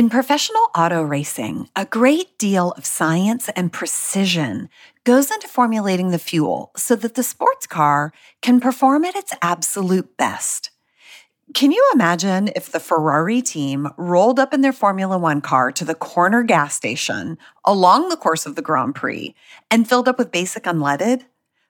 In 0.00 0.08
professional 0.08 0.70
auto 0.74 1.02
racing, 1.02 1.68
a 1.76 1.84
great 1.84 2.38
deal 2.38 2.70
of 2.78 2.86
science 2.86 3.50
and 3.50 3.70
precision 3.70 4.70
goes 5.04 5.30
into 5.30 5.46
formulating 5.46 6.08
the 6.08 6.18
fuel 6.18 6.72
so 6.74 6.96
that 6.96 7.16
the 7.16 7.22
sports 7.22 7.66
car 7.66 8.10
can 8.40 8.60
perform 8.60 9.04
at 9.04 9.14
its 9.14 9.34
absolute 9.42 10.16
best. 10.16 10.70
Can 11.52 11.70
you 11.70 11.86
imagine 11.92 12.48
if 12.56 12.72
the 12.72 12.80
Ferrari 12.80 13.42
team 13.42 13.88
rolled 13.98 14.40
up 14.40 14.54
in 14.54 14.62
their 14.62 14.72
Formula 14.72 15.18
One 15.18 15.42
car 15.42 15.70
to 15.72 15.84
the 15.84 15.94
corner 15.94 16.44
gas 16.44 16.74
station 16.74 17.36
along 17.66 18.08
the 18.08 18.16
course 18.16 18.46
of 18.46 18.54
the 18.54 18.62
Grand 18.62 18.94
Prix 18.94 19.34
and 19.70 19.86
filled 19.86 20.08
up 20.08 20.16
with 20.16 20.32
basic 20.32 20.64
unleaded? 20.64 21.24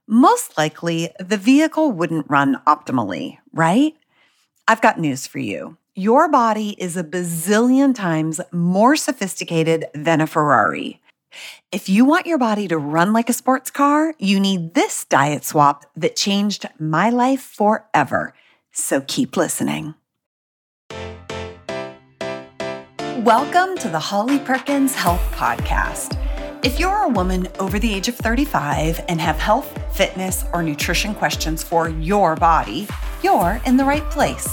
Most 0.06 0.56
likely, 0.56 1.10
the 1.18 1.36
vehicle 1.36 1.90
wouldn't 1.90 2.30
run 2.30 2.62
optimally, 2.64 3.38
right? 3.52 3.96
I've 4.68 4.80
got 4.80 5.00
news 5.00 5.26
for 5.26 5.40
you. 5.40 5.78
Your 5.96 6.28
body 6.28 6.76
is 6.78 6.96
a 6.96 7.02
bazillion 7.02 7.92
times 7.96 8.40
more 8.52 8.94
sophisticated 8.94 9.86
than 9.92 10.20
a 10.20 10.26
Ferrari. 10.28 11.00
If 11.72 11.88
you 11.88 12.04
want 12.04 12.26
your 12.26 12.38
body 12.38 12.68
to 12.68 12.78
run 12.78 13.12
like 13.12 13.28
a 13.28 13.32
sports 13.32 13.72
car, 13.72 14.14
you 14.16 14.38
need 14.38 14.74
this 14.74 15.04
diet 15.04 15.44
swap 15.44 15.84
that 15.96 16.14
changed 16.14 16.68
my 16.78 17.10
life 17.10 17.40
forever. 17.40 18.34
So 18.70 19.00
keep 19.00 19.36
listening. 19.36 19.96
Welcome 23.24 23.76
to 23.78 23.88
the 23.88 23.98
Holly 23.98 24.38
Perkins 24.38 24.94
Health 24.94 25.28
Podcast. 25.32 26.16
If 26.62 26.78
you're 26.78 27.04
a 27.04 27.08
woman 27.08 27.48
over 27.58 27.78
the 27.78 27.94
age 27.94 28.08
of 28.08 28.16
35 28.16 29.00
and 29.08 29.18
have 29.18 29.36
health, 29.38 29.78
fitness, 29.96 30.44
or 30.52 30.62
nutrition 30.62 31.14
questions 31.14 31.62
for 31.62 31.88
your 31.88 32.36
body, 32.36 32.86
you're 33.22 33.62
in 33.64 33.78
the 33.78 33.84
right 33.84 34.04
place. 34.10 34.46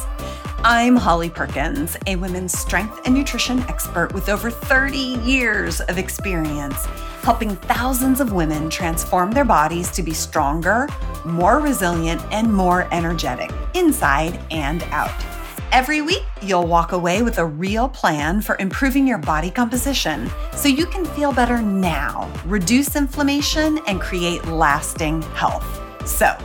I'm 0.60 0.96
Holly 0.96 1.30
Perkins, 1.30 1.98
a 2.08 2.16
women's 2.16 2.58
strength 2.58 3.02
and 3.04 3.14
nutrition 3.14 3.60
expert 3.64 4.14
with 4.14 4.30
over 4.30 4.50
30 4.50 4.98
years 4.98 5.82
of 5.82 5.98
experience 5.98 6.88
helping 7.28 7.58
thousands 7.58 8.22
of 8.22 8.32
women 8.32 8.70
transform 8.70 9.32
their 9.32 9.44
bodies 9.44 9.92
to 9.92 10.02
be 10.02 10.14
stronger, 10.14 10.88
more 11.26 11.60
resilient, 11.60 12.22
and 12.32 12.54
more 12.54 12.88
energetic 12.94 13.52
inside 13.74 14.40
and 14.50 14.82
out. 14.92 15.27
Every 15.74 16.02
week, 16.02 16.24
you'll 16.42 16.66
walk 16.66 16.94
away 16.94 17.24
with 17.24 17.40
a 17.40 17.46
real 17.46 17.90
plan 17.90 18.42
for 18.42 18.56
improving 18.58 19.06
your 19.06 19.18
body 19.18 19.52
composition 19.52 20.30
so 20.56 20.70
you 20.70 20.86
can 20.86 21.04
feel 21.04 21.34
better 21.34 21.62
now, 21.62 22.32
reduce 22.46 22.96
inflammation, 22.96 23.80
and 23.86 24.00
create 24.00 24.46
lasting 24.48 25.22
health. 25.34 25.66
So, 26.08 26.38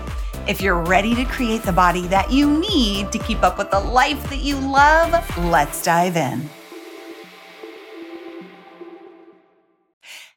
if 0.48 0.60
you're 0.60 0.82
ready 0.82 1.14
to 1.14 1.24
create 1.24 1.62
the 1.62 1.72
body 1.72 2.08
that 2.08 2.32
you 2.32 2.58
need 2.58 3.12
to 3.12 3.18
keep 3.18 3.44
up 3.44 3.58
with 3.58 3.70
the 3.70 3.78
life 3.78 4.28
that 4.28 4.40
you 4.40 4.58
love, 4.58 5.12
let's 5.38 5.82
dive 5.84 6.16
in. 6.16 6.50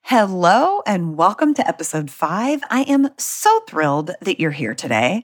Hello 0.07 0.83
and 0.85 1.17
welcome 1.17 1.55
to 1.55 1.67
episode 1.67 2.11
five. 2.11 2.61
I 2.69 2.83
am 2.83 3.09
so 3.17 3.61
thrilled 3.61 4.11
that 4.21 4.39
you're 4.39 4.51
here 4.51 4.75
today. 4.75 5.23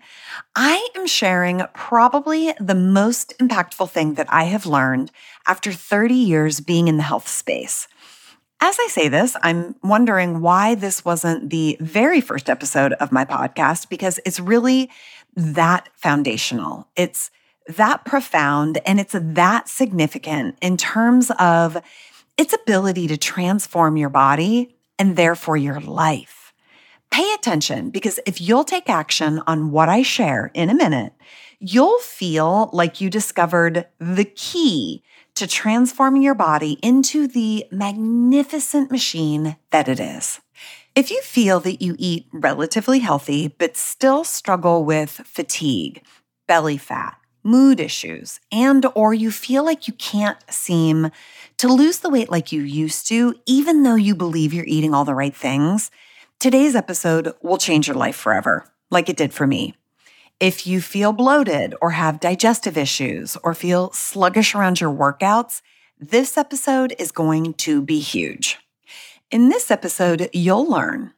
I 0.55 0.89
am 0.95 1.05
sharing 1.05 1.61
probably 1.75 2.51
the 2.59 2.73
most 2.73 3.37
impactful 3.37 3.91
thing 3.91 4.15
that 4.15 4.25
I 4.33 4.45
have 4.45 4.65
learned 4.65 5.11
after 5.45 5.71
30 5.71 6.15
years 6.15 6.61
being 6.61 6.87
in 6.87 6.97
the 6.97 7.03
health 7.03 7.27
space. 7.27 7.87
As 8.59 8.75
I 8.79 8.87
say 8.87 9.07
this, 9.07 9.37
I'm 9.43 9.75
wondering 9.83 10.41
why 10.41 10.73
this 10.73 11.05
wasn't 11.05 11.51
the 11.51 11.77
very 11.79 12.19
first 12.19 12.49
episode 12.49 12.93
of 12.93 13.11
my 13.11 13.23
podcast 13.23 13.87
because 13.87 14.19
it's 14.25 14.39
really 14.39 14.89
that 15.35 15.89
foundational. 15.93 16.87
It's 16.95 17.29
that 17.67 18.03
profound 18.03 18.79
and 18.87 18.99
it's 18.99 19.15
that 19.15 19.69
significant 19.69 20.57
in 20.59 20.75
terms 20.75 21.29
of 21.37 21.77
its 22.41 22.53
ability 22.53 23.05
to 23.05 23.17
transform 23.17 23.95
your 23.97 24.09
body 24.09 24.75
and 24.97 25.15
therefore 25.15 25.55
your 25.55 25.79
life. 25.79 26.53
Pay 27.11 27.31
attention 27.35 27.91
because 27.91 28.19
if 28.25 28.41
you'll 28.41 28.63
take 28.63 28.89
action 28.89 29.39
on 29.45 29.69
what 29.69 29.89
I 29.89 30.01
share 30.01 30.49
in 30.55 30.71
a 30.71 30.73
minute, 30.73 31.13
you'll 31.59 31.99
feel 31.99 32.71
like 32.73 32.99
you 32.99 33.11
discovered 33.11 33.85
the 33.99 34.25
key 34.25 35.03
to 35.35 35.45
transforming 35.45 36.23
your 36.23 36.33
body 36.33 36.79
into 36.81 37.27
the 37.27 37.67
magnificent 37.71 38.89
machine 38.89 39.55
that 39.69 39.87
it 39.87 39.99
is. 39.99 40.41
If 40.95 41.11
you 41.11 41.21
feel 41.21 41.59
that 41.59 41.79
you 41.79 41.95
eat 41.99 42.25
relatively 42.33 42.99
healthy, 42.99 43.49
but 43.49 43.77
still 43.77 44.23
struggle 44.23 44.83
with 44.83 45.11
fatigue, 45.25 46.01
belly 46.47 46.77
fat, 46.77 47.20
mood 47.43 47.79
issues, 47.79 48.39
and 48.51 48.85
or 48.95 49.13
you 49.13 49.31
feel 49.31 49.63
like 49.63 49.87
you 49.87 49.93
can't 49.93 50.37
seem 50.49 51.11
to 51.57 51.67
lose 51.67 51.99
the 51.99 52.09
weight 52.09 52.29
like 52.29 52.51
you 52.51 52.61
used 52.61 53.07
to, 53.07 53.35
even 53.45 53.83
though 53.83 53.95
you 53.95 54.15
believe 54.15 54.53
you're 54.53 54.65
eating 54.65 54.93
all 54.93 55.05
the 55.05 55.15
right 55.15 55.35
things, 55.35 55.91
today's 56.39 56.75
episode 56.75 57.33
will 57.41 57.57
change 57.57 57.87
your 57.87 57.97
life 57.97 58.15
forever, 58.15 58.65
like 58.89 59.09
it 59.09 59.17
did 59.17 59.33
for 59.33 59.45
me. 59.45 59.75
If 60.39 60.65
you 60.65 60.81
feel 60.81 61.13
bloated 61.13 61.75
or 61.81 61.91
have 61.91 62.19
digestive 62.19 62.77
issues 62.77 63.37
or 63.43 63.53
feel 63.53 63.91
sluggish 63.91 64.55
around 64.55 64.81
your 64.81 64.91
workouts, 64.91 65.61
this 65.99 66.35
episode 66.35 66.95
is 66.97 67.11
going 67.11 67.53
to 67.55 67.81
be 67.81 67.99
huge. 67.99 68.57
In 69.29 69.49
this 69.49 69.69
episode, 69.69 70.29
you'll 70.33 70.65
learn 70.65 71.13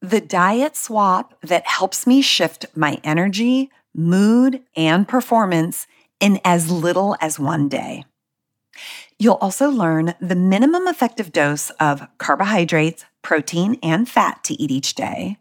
the 0.00 0.20
diet 0.20 0.76
swap 0.76 1.34
that 1.42 1.66
helps 1.66 2.06
me 2.06 2.20
shift 2.22 2.66
my 2.74 2.98
energy, 3.04 3.70
mood, 3.94 4.62
and 4.76 5.06
performance 5.06 5.86
in 6.20 6.40
as 6.44 6.70
little 6.70 7.16
as 7.20 7.38
one 7.38 7.68
day. 7.68 8.04
You'll 9.18 9.34
also 9.34 9.70
learn 9.70 10.14
the 10.20 10.34
minimum 10.34 10.88
effective 10.88 11.32
dose 11.32 11.70
of 11.80 12.06
carbohydrates, 12.18 13.04
protein, 13.22 13.78
and 13.82 14.08
fat 14.08 14.42
to 14.44 14.54
eat 14.60 14.70
each 14.70 14.94
day. 14.94 15.38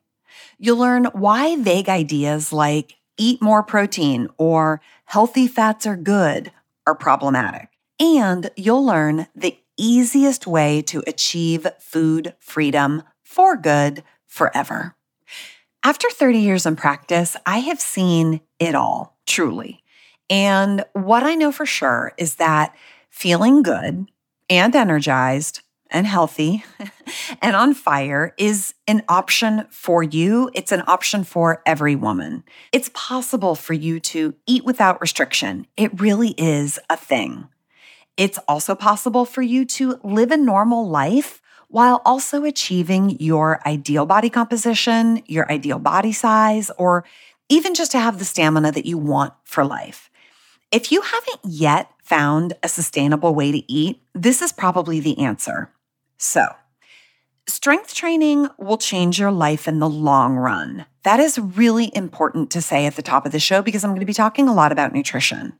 You'll 0.59 0.77
learn 0.77 1.05
why 1.05 1.57
vague 1.57 1.89
ideas 1.89 2.53
like 2.53 2.95
eat 3.17 3.41
more 3.41 3.63
protein 3.63 4.29
or 4.37 4.81
healthy 5.05 5.47
fats 5.47 5.85
are 5.85 5.97
good 5.97 6.51
are 6.85 6.95
problematic. 6.95 7.69
And 7.99 8.51
you'll 8.55 8.85
learn 8.85 9.27
the 9.35 9.57
easiest 9.77 10.45
way 10.45 10.81
to 10.83 11.03
achieve 11.07 11.67
food 11.79 12.35
freedom 12.39 13.03
for 13.23 13.55
good 13.55 14.03
forever. 14.27 14.95
After 15.85 16.09
30 16.09 16.39
years 16.39 16.65
in 16.65 16.77
practice, 16.77 17.35
I 17.45 17.59
have 17.59 17.81
seen 17.81 18.39
it 18.57 18.73
all, 18.73 19.17
truly. 19.25 19.83
And 20.29 20.85
what 20.93 21.23
I 21.23 21.35
know 21.35 21.51
for 21.51 21.65
sure 21.65 22.13
is 22.17 22.35
that 22.35 22.73
feeling 23.09 23.63
good 23.63 24.09
and 24.49 24.75
energized 24.75 25.59
and 25.91 26.07
healthy 26.07 26.63
and 27.41 27.57
on 27.57 27.73
fire 27.73 28.33
is 28.37 28.75
an 28.87 29.03
option 29.09 29.67
for 29.71 30.01
you. 30.01 30.49
It's 30.53 30.71
an 30.71 30.83
option 30.87 31.25
for 31.25 31.61
every 31.65 31.97
woman. 31.97 32.45
It's 32.71 32.89
possible 32.93 33.53
for 33.53 33.73
you 33.73 33.99
to 33.99 34.35
eat 34.47 34.63
without 34.63 35.01
restriction. 35.01 35.67
It 35.75 35.99
really 35.99 36.29
is 36.37 36.79
a 36.89 36.95
thing. 36.95 37.49
It's 38.15 38.37
also 38.47 38.73
possible 38.73 39.25
for 39.25 39.41
you 39.41 39.65
to 39.65 39.99
live 40.01 40.31
a 40.31 40.37
normal 40.37 40.87
life 40.87 41.41
while 41.73 42.03
also 42.05 42.45
achieving 42.45 43.19
your 43.19 43.59
ideal 43.67 44.05
body 44.05 44.29
composition, 44.29 45.23
your 45.25 45.51
ideal 45.51 45.79
body 45.79 46.11
size, 46.11 46.69
or 46.77 47.03
even 47.49 47.73
just 47.73 47.89
to 47.89 47.99
have 47.99 48.19
the 48.19 48.25
stamina 48.25 48.71
that 48.71 48.85
you 48.85 48.95
want 48.95 49.33
for 49.43 49.65
life. 49.65 50.11
If 50.71 50.91
you 50.91 51.01
haven't 51.01 51.39
yet 51.43 51.89
found 52.03 52.53
a 52.61 52.69
sustainable 52.69 53.33
way 53.33 53.51
to 53.51 53.71
eat, 53.71 54.03
this 54.13 54.43
is 54.43 54.51
probably 54.51 54.99
the 54.99 55.17
answer. 55.17 55.71
So, 56.19 56.45
strength 57.47 57.95
training 57.95 58.49
will 58.59 58.77
change 58.77 59.19
your 59.19 59.31
life 59.31 59.67
in 59.67 59.79
the 59.79 59.89
long 59.89 60.35
run. 60.35 60.85
That 61.01 61.19
is 61.19 61.39
really 61.39 61.91
important 61.95 62.51
to 62.51 62.61
say 62.61 62.85
at 62.85 62.97
the 62.97 63.01
top 63.01 63.25
of 63.25 63.31
the 63.31 63.39
show 63.39 63.63
because 63.63 63.83
I'm 63.83 63.89
going 63.89 63.99
to 63.99 64.05
be 64.05 64.13
talking 64.13 64.47
a 64.47 64.53
lot 64.53 64.71
about 64.71 64.93
nutrition. 64.93 65.57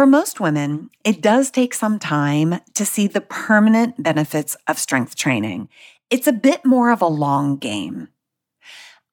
For 0.00 0.06
most 0.06 0.40
women, 0.40 0.88
it 1.04 1.20
does 1.20 1.50
take 1.50 1.74
some 1.74 1.98
time 1.98 2.60
to 2.72 2.86
see 2.86 3.06
the 3.06 3.20
permanent 3.20 4.02
benefits 4.02 4.56
of 4.66 4.78
strength 4.78 5.14
training. 5.14 5.68
It's 6.08 6.26
a 6.26 6.32
bit 6.32 6.64
more 6.64 6.90
of 6.90 7.02
a 7.02 7.06
long 7.06 7.58
game. 7.58 8.08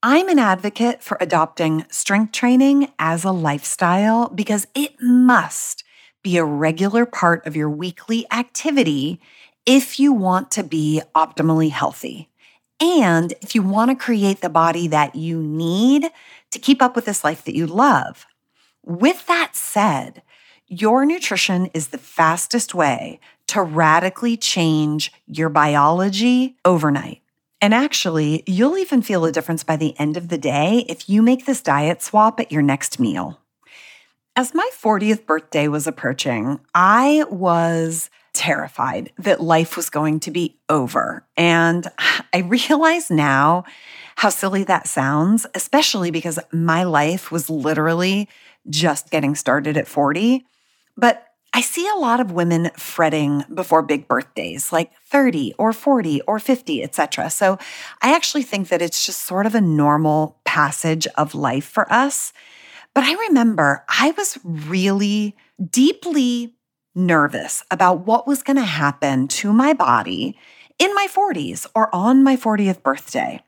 I'm 0.01 0.29
an 0.29 0.39
advocate 0.39 1.03
for 1.03 1.17
adopting 1.19 1.83
strength 1.89 2.31
training 2.31 2.93
as 2.99 3.25
a 3.25 3.33
lifestyle 3.33 4.29
because 4.29 4.65
it 4.73 4.93
must 5.01 5.83
be 6.23 6.37
a 6.37 6.45
regular 6.45 7.05
part 7.05 7.45
of 7.45 7.57
your 7.57 7.69
weekly 7.69 8.25
activity 8.31 9.19
if 9.65 9.99
you 9.99 10.13
want 10.13 10.51
to 10.51 10.63
be 10.63 11.01
optimally 11.13 11.69
healthy. 11.69 12.29
And 12.79 13.33
if 13.41 13.55
you 13.55 13.61
want 13.61 13.91
to 13.91 14.05
create 14.05 14.39
the 14.39 14.47
body 14.47 14.87
that 14.87 15.15
you 15.15 15.43
need 15.43 16.07
to 16.51 16.59
keep 16.59 16.81
up 16.81 16.95
with 16.95 17.03
this 17.03 17.25
life 17.25 17.43
that 17.43 17.57
you 17.57 17.67
love. 17.67 18.25
With 18.85 19.27
that 19.27 19.53
said, 19.53 20.21
your 20.67 21.05
nutrition 21.05 21.67
is 21.73 21.89
the 21.89 21.97
fastest 21.97 22.75
way 22.75 23.19
to 23.47 23.61
radically 23.61 24.35
change 24.35 25.11
your 25.25 25.49
biology 25.49 26.57
overnight. 26.65 27.21
And 27.61 27.73
actually, 27.73 28.43
you'll 28.45 28.77
even 28.77 29.01
feel 29.01 29.25
a 29.25 29.31
difference 29.31 29.63
by 29.63 29.77
the 29.77 29.97
end 29.99 30.17
of 30.17 30.27
the 30.27 30.37
day 30.37 30.85
if 30.87 31.09
you 31.09 31.21
make 31.21 31.45
this 31.45 31.61
diet 31.61 32.01
swap 32.01 32.39
at 32.39 32.51
your 32.51 32.61
next 32.61 32.99
meal. 32.99 33.39
As 34.35 34.53
my 34.53 34.69
40th 34.73 35.25
birthday 35.25 35.67
was 35.67 35.87
approaching, 35.87 36.59
I 36.75 37.23
was 37.31 38.11
terrified 38.33 39.11
that 39.17 39.41
life 39.41 39.75
was 39.75 39.89
going 39.89 40.19
to 40.19 40.29
be 40.29 40.59
over. 40.69 41.25
And 41.35 41.87
I 42.33 42.39
realize 42.39 43.09
now 43.09 43.63
how 44.17 44.29
silly 44.29 44.63
that 44.65 44.87
sounds, 44.87 45.47
especially 45.55 46.11
because 46.11 46.37
my 46.51 46.83
life 46.83 47.31
was 47.31 47.49
literally 47.49 48.29
just 48.69 49.09
getting 49.09 49.33
started 49.33 49.77
at 49.77 49.87
40. 49.87 50.45
But 50.97 51.23
I 51.53 51.61
see 51.61 51.87
a 51.87 51.95
lot 51.95 52.19
of 52.19 52.31
women 52.31 52.69
fretting 52.77 53.43
before 53.53 53.81
big 53.81 54.07
birthdays, 54.07 54.71
like 54.71 54.91
30 55.05 55.53
or 55.57 55.73
40 55.73 56.21
or 56.21 56.39
50, 56.39 56.83
etc. 56.83 57.29
So 57.29 57.57
I 58.01 58.13
actually 58.13 58.43
think 58.43 58.69
that 58.69 58.81
it's 58.81 59.05
just 59.05 59.23
sort 59.23 59.45
of 59.45 59.55
a 59.55 59.61
normal 59.61 60.39
passage 60.43 61.07
of 61.15 61.33
life 61.33 61.65
for 61.65 61.91
us. 61.91 62.33
But 62.93 63.05
I 63.05 63.13
remember 63.27 63.85
I 63.87 64.11
was 64.17 64.37
really 64.43 65.35
deeply 65.71 66.55
nervous 66.93 67.63
about 67.71 68.05
what 68.05 68.27
was 68.27 68.43
going 68.43 68.57
to 68.57 68.63
happen 68.63 69.27
to 69.27 69.53
my 69.53 69.73
body 69.73 70.37
in 70.79 70.93
my 70.95 71.07
40s 71.07 71.67
or 71.75 71.93
on 71.95 72.23
my 72.23 72.35
40th 72.35 72.83
birthday. 72.83 73.41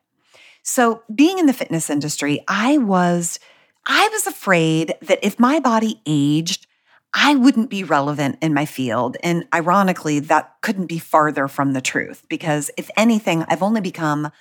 So, 0.61 1.03
being 1.13 1.39
in 1.39 1.45
the 1.45 1.53
fitness 1.53 1.89
industry, 1.89 2.43
I 2.47 2.77
was 2.77 3.39
I 3.87 4.07
was 4.09 4.27
afraid 4.27 4.93
that 5.01 5.19
if 5.23 5.39
my 5.39 5.59
body 5.59 6.01
aged, 6.05 6.67
I 7.13 7.35
wouldn't 7.35 7.69
be 7.69 7.83
relevant 7.83 8.37
in 8.41 8.53
my 8.53 8.65
field. 8.65 9.17
And 9.23 9.47
ironically, 9.53 10.19
that 10.19 10.55
couldn't 10.61 10.85
be 10.85 10.99
farther 10.99 11.47
from 11.47 11.73
the 11.73 11.81
truth 11.81 12.23
because 12.29 12.69
if 12.77 12.89
anything, 12.95 13.45
I've 13.47 13.63
only 13.63 13.81
become 13.81 14.31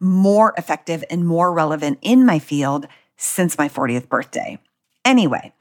more 0.00 0.54
effective 0.56 1.02
and 1.10 1.26
more 1.26 1.52
relevant 1.52 1.98
in 2.02 2.24
my 2.24 2.38
field 2.38 2.86
since 3.16 3.58
my 3.58 3.68
40th 3.68 4.08
birthday. 4.08 4.58
Anyway, 5.04 5.52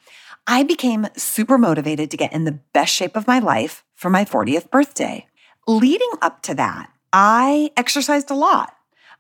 I 0.46 0.64
became 0.64 1.08
super 1.16 1.58
motivated 1.58 2.12
to 2.12 2.18
get 2.18 2.34
in 2.34 2.44
the 2.44 2.60
best 2.74 2.94
shape 2.94 3.16
of 3.16 3.28
my 3.28 3.40
life 3.40 3.84
for 3.96 4.10
my 4.10 4.26
40th 4.26 4.70
birthday. 4.70 5.28
Leading 5.68 6.12
up 6.22 6.42
to 6.44 6.56
that, 6.56 6.92
I 7.12 7.72
exercised 7.76 8.30
a 8.30 8.36
lot. 8.36 8.74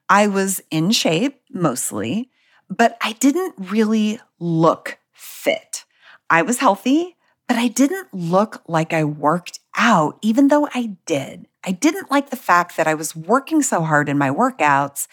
I 0.09 0.27
was 0.27 0.61
in 0.71 0.91
shape 0.91 1.41
mostly, 1.51 2.29
but 2.69 2.97
I 3.01 3.13
didn't 3.13 3.55
really 3.57 4.19
look 4.39 5.00
fit. 5.11 5.83
I 6.29 6.41
was 6.41 6.59
healthy, 6.59 7.16
but 7.47 7.57
I 7.57 7.67
didn't 7.67 8.13
look 8.13 8.61
like 8.67 8.94
I 8.94 9.03
worked 9.03 9.59
out, 9.77 10.17
even 10.21 10.49
though 10.49 10.67
I 10.73 10.97
did. 11.05 11.47
I 11.63 11.71
didn't 11.71 12.11
like 12.11 12.29
the 12.29 12.35
fact 12.35 12.77
that 12.77 12.88
I 12.88 12.94
was 12.94 13.15
working 13.15 13.61
so 13.61 13.81
hard 13.83 14.09
in 14.09 14.17
my 14.17 14.29
workouts, 14.29 15.07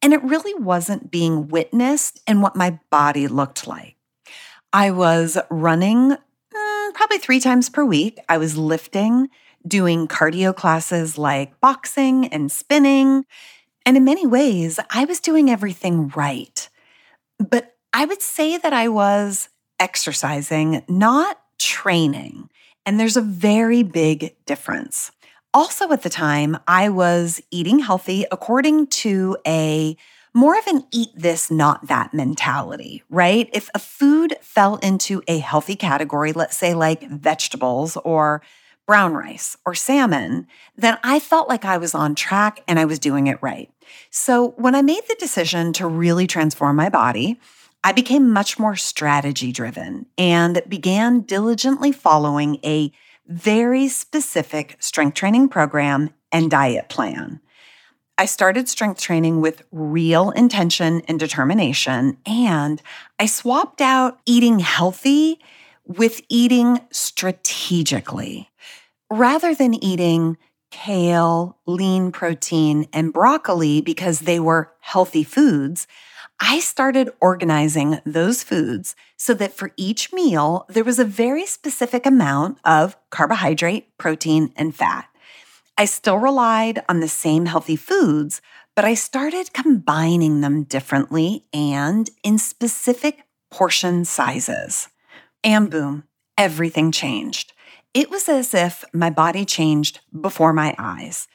and 0.00 0.12
it 0.12 0.22
really 0.22 0.54
wasn't 0.54 1.10
being 1.10 1.48
witnessed 1.48 2.20
in 2.26 2.40
what 2.40 2.56
my 2.56 2.78
body 2.90 3.28
looked 3.28 3.66
like. 3.66 3.96
I 4.72 4.90
was 4.90 5.38
running 5.50 6.16
mm, 6.54 6.94
probably 6.94 7.18
three 7.18 7.40
times 7.40 7.68
per 7.68 7.84
week. 7.84 8.18
I 8.28 8.38
was 8.38 8.56
lifting, 8.56 9.28
doing 9.66 10.08
cardio 10.08 10.54
classes 10.54 11.18
like 11.18 11.60
boxing 11.60 12.26
and 12.28 12.50
spinning. 12.50 13.24
And 13.84 13.96
in 13.96 14.04
many 14.04 14.26
ways, 14.26 14.80
I 14.90 15.04
was 15.04 15.20
doing 15.20 15.50
everything 15.50 16.08
right. 16.16 16.68
But 17.38 17.76
I 17.92 18.04
would 18.04 18.22
say 18.22 18.56
that 18.56 18.72
I 18.72 18.88
was 18.88 19.48
exercising, 19.78 20.82
not 20.88 21.38
training. 21.62 22.50
And 22.84 22.98
there's 22.98 23.16
a 23.16 23.22
very 23.22 23.82
big 23.82 24.34
difference. 24.46 25.12
Also, 25.54 25.92
at 25.92 26.02
the 26.02 26.10
time, 26.10 26.56
I 26.66 26.88
was 26.88 27.42
eating 27.50 27.78
healthy 27.78 28.24
according 28.32 28.86
to 28.88 29.36
a 29.46 29.96
more 30.34 30.58
of 30.58 30.66
an 30.66 30.84
eat 30.90 31.10
this, 31.14 31.50
not 31.50 31.88
that 31.88 32.14
mentality, 32.14 33.02
right? 33.10 33.50
If 33.52 33.68
a 33.74 33.78
food 33.78 34.34
fell 34.40 34.76
into 34.76 35.22
a 35.28 35.38
healthy 35.38 35.76
category, 35.76 36.32
let's 36.32 36.56
say 36.56 36.72
like 36.72 37.02
vegetables 37.08 37.98
or 37.98 38.40
brown 38.86 39.12
rice 39.12 39.56
or 39.66 39.74
salmon, 39.74 40.46
then 40.76 40.98
I 41.04 41.20
felt 41.20 41.48
like 41.48 41.64
I 41.64 41.76
was 41.76 41.94
on 41.94 42.14
track 42.14 42.62
and 42.66 42.78
I 42.78 42.86
was 42.86 42.98
doing 42.98 43.26
it 43.26 43.38
right. 43.42 43.70
So 44.10 44.50
when 44.56 44.74
I 44.74 44.82
made 44.82 45.02
the 45.06 45.16
decision 45.18 45.72
to 45.74 45.86
really 45.86 46.26
transform 46.26 46.76
my 46.76 46.88
body, 46.88 47.38
I 47.84 47.92
became 47.92 48.30
much 48.30 48.58
more 48.58 48.76
strategy 48.76 49.50
driven 49.50 50.06
and 50.16 50.62
began 50.68 51.22
diligently 51.22 51.90
following 51.90 52.58
a 52.64 52.92
very 53.26 53.88
specific 53.88 54.76
strength 54.78 55.14
training 55.14 55.48
program 55.48 56.10
and 56.30 56.50
diet 56.50 56.88
plan. 56.88 57.40
I 58.18 58.26
started 58.26 58.68
strength 58.68 59.00
training 59.00 59.40
with 59.40 59.64
real 59.72 60.30
intention 60.30 61.02
and 61.08 61.18
determination, 61.18 62.18
and 62.24 62.80
I 63.18 63.26
swapped 63.26 63.80
out 63.80 64.20
eating 64.26 64.60
healthy 64.60 65.40
with 65.84 66.20
eating 66.28 66.78
strategically. 66.92 68.48
Rather 69.10 69.54
than 69.54 69.82
eating 69.82 70.36
kale, 70.70 71.58
lean 71.66 72.12
protein, 72.12 72.86
and 72.92 73.12
broccoli 73.12 73.80
because 73.80 74.20
they 74.20 74.38
were 74.38 74.72
healthy 74.80 75.24
foods, 75.24 75.86
I 76.40 76.60
started 76.60 77.10
organizing 77.20 78.00
those 78.04 78.42
foods 78.42 78.96
so 79.16 79.32
that 79.34 79.52
for 79.52 79.72
each 79.76 80.12
meal, 80.12 80.66
there 80.68 80.84
was 80.84 80.98
a 80.98 81.04
very 81.04 81.46
specific 81.46 82.04
amount 82.04 82.58
of 82.64 82.96
carbohydrate, 83.10 83.96
protein, 83.96 84.52
and 84.56 84.74
fat. 84.74 85.08
I 85.78 85.84
still 85.84 86.18
relied 86.18 86.84
on 86.88 87.00
the 87.00 87.08
same 87.08 87.46
healthy 87.46 87.76
foods, 87.76 88.42
but 88.74 88.84
I 88.84 88.94
started 88.94 89.52
combining 89.52 90.40
them 90.40 90.64
differently 90.64 91.46
and 91.52 92.10
in 92.22 92.38
specific 92.38 93.24
portion 93.50 94.04
sizes. 94.04 94.88
And 95.44 95.70
boom, 95.70 96.04
everything 96.36 96.92
changed. 96.92 97.52
It 97.94 98.10
was 98.10 98.28
as 98.28 98.54
if 98.54 98.84
my 98.92 99.10
body 99.10 99.44
changed 99.44 100.00
before 100.18 100.52
my 100.52 100.74
eyes 100.78 101.28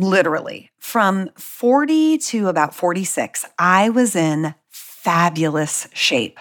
literally 0.00 0.70
from 0.78 1.30
40 1.36 2.18
to 2.18 2.48
about 2.48 2.74
46, 2.74 3.44
I 3.58 3.88
was 3.90 4.14
in 4.14 4.54
fabulous 4.70 5.88
shape. 5.92 6.38